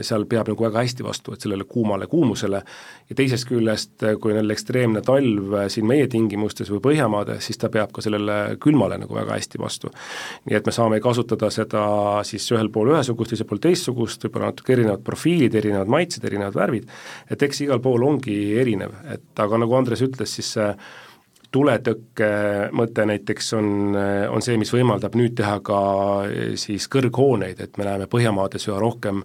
[0.05, 2.61] seal peab nagu väga hästi vastu, et sellele kuumale kuumusele
[3.09, 7.69] ja teisest küljest, kui on jälle ekstreemne talv siin meie tingimustes või Põhjamaades, siis ta
[7.73, 9.89] peab ka sellele külmale nagu väga hästi vastu.
[10.45, 11.83] nii et me saame kasutada seda
[12.27, 16.89] siis ühel pool ühesugust, teisel pool teistsugust, võib-olla natuke erinevad profiilid, erinevad maitsed, erinevad värvid,
[17.29, 20.73] et eks igal pool ongi erinev, et aga nagu Andres ütles, siis see
[21.49, 22.27] tuletõkke
[22.77, 23.95] mõte näiteks on,
[24.29, 25.79] on see, mis võimaldab nüüd teha ka
[26.61, 29.23] siis kõrghooneid, et me näeme Põhjamaades üha rohkem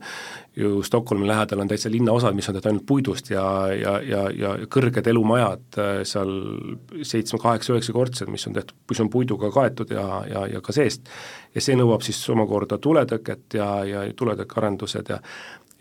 [0.56, 3.44] ju Stockholmi lähedal on täitsa linnaosad, mis on tehtud ainult puidust ja,
[3.76, 6.32] ja, ja, ja kõrged elumajad seal
[7.02, 11.10] seitsme, kaheksa, üheksakordsed, mis on tehtud, mis on puiduga kaetud ja, ja, ja ka seest.
[11.54, 15.20] ja see nõuab siis omakorda tuletõket ja, ja tuletõkkearendused ja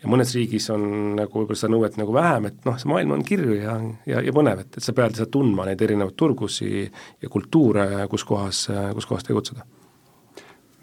[0.04, 0.84] ja mõnes riigis on
[1.16, 3.78] nagu võib-olla seda nõuet nagu vähem, et noh, see maailm on kirju ja,
[4.08, 8.26] ja, ja põnev, et, et sa pead lihtsalt tundma neid erinevaid turgusi ja kultuure, kus
[8.28, 8.66] kohas,
[8.98, 9.64] kus kohas tegutseda.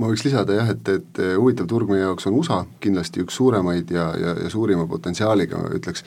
[0.01, 3.91] Ma võiks lisada jah, et, et huvitav turg meie jaoks on USA, kindlasti üks suuremaid
[3.93, 6.01] ja, ja, ja suurima potentsiaaliga, ma ütleks,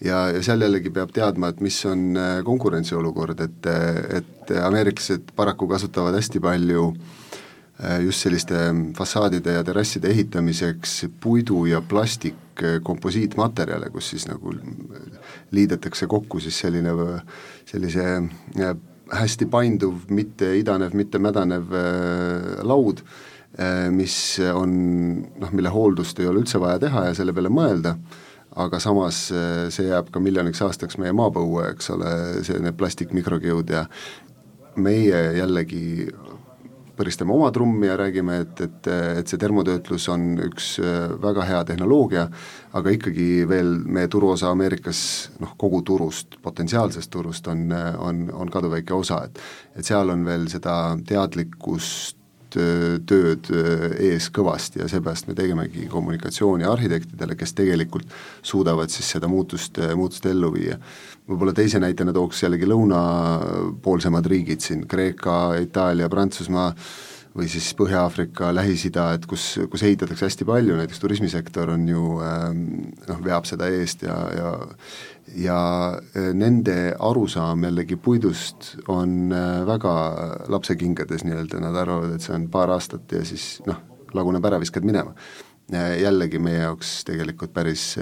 [0.00, 3.68] ja, ja seal jällegi peab teadma, et mis on äh, konkurentsiolukord, et,
[4.22, 7.20] et ameeriklased paraku kasutavad hästi palju äh,
[8.04, 8.54] just selliste
[8.96, 14.52] fassaadide ja terrasside ehitamiseks puidu ja plastik komposiitmaterjale, kus siis nagu
[15.50, 16.92] liidetakse kokku siis selline,
[17.66, 18.76] sellise äh,
[19.12, 23.02] hästi painduv, mitte idanev, mitte mädanev äh, laud,
[23.94, 24.14] mis
[24.50, 24.70] on
[25.38, 27.92] noh, mille hooldust ei ole üldse vaja teha ja selle peale mõelda,
[28.58, 32.10] aga samas see jääb ka miljoniks aastaks meie maapõue, eks ole,
[32.42, 33.84] see, need plastikmikrokiud ja
[34.74, 35.84] meie jällegi
[36.96, 38.88] põristame oma trummi ja räägime, et, et,
[39.20, 42.26] et see termotöötlus on üks äh, väga hea tehnoloogia,
[42.78, 45.00] aga ikkagi veel meie turuosa Ameerikas
[45.42, 47.68] noh, kogu turust, potentsiaalsest turust on,
[47.98, 49.42] on, on kaduvväike osa, et
[49.74, 50.74] et seal on veel seda
[51.06, 52.23] teadlikkust äh,
[52.54, 59.30] tööd äh, ees kõvasti ja seepärast me tegemegi kommunikatsiooni arhitektidele, kes tegelikult suudavad siis seda
[59.30, 60.78] muutust, muutust ellu viia.
[61.28, 66.70] Võib-olla teise näitena tooks jällegi lõunapoolsemad riigid siin, Kreeka, Itaalia, Prantsusmaa
[67.34, 72.60] või siis Põhja-Aafrika, Lähis-Ida, et kus, kus ehitatakse hästi palju, näiteks turismisektor on ju ähm,
[73.08, 74.52] noh, veab seda eest ja, ja
[75.40, 75.58] ja
[76.16, 79.94] äh, nende arusaam jällegi puidust on äh, väga
[80.52, 83.80] lapsekingades nii-öelda, nad arvavad, et see on paar aastat ja siis noh,
[84.14, 85.16] laguneb ära, viskad minema.
[85.72, 87.94] Äh, jällegi meie jaoks tegelikult päris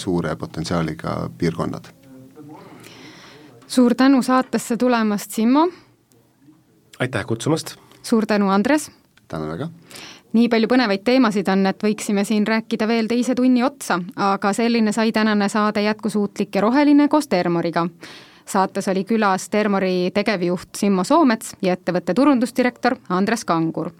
[0.00, 1.92] suure potentsiaaliga piirkonnad
[3.70, 5.68] suur tänu saatesse tulemast, Simmo!
[6.98, 7.76] aitäh kutsumast!
[8.02, 8.90] Suur tänu, Andres!
[9.28, 9.68] tänan väga!
[10.32, 14.92] nii palju põnevaid teemasid on, et võiksime siin rääkida veel teise tunni otsa, aga selline
[14.92, 17.86] sai tänane saade Jätkusuutlik ja roheline koos Termoriga.
[18.46, 23.90] saates oli külas Termori tegevjuht Simmo Soomets ja ettevõtte turundusdirektor Andres Kangur.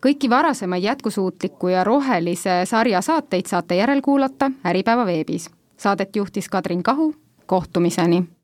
[0.00, 5.50] kõiki varasemaid jätkusuutliku ja rohelise sarja saateid saate järelkuulata Äripäeva veebis.
[5.76, 7.14] Saadet juhtis Kadrin Kahu,
[7.46, 8.35] kohtumiseni!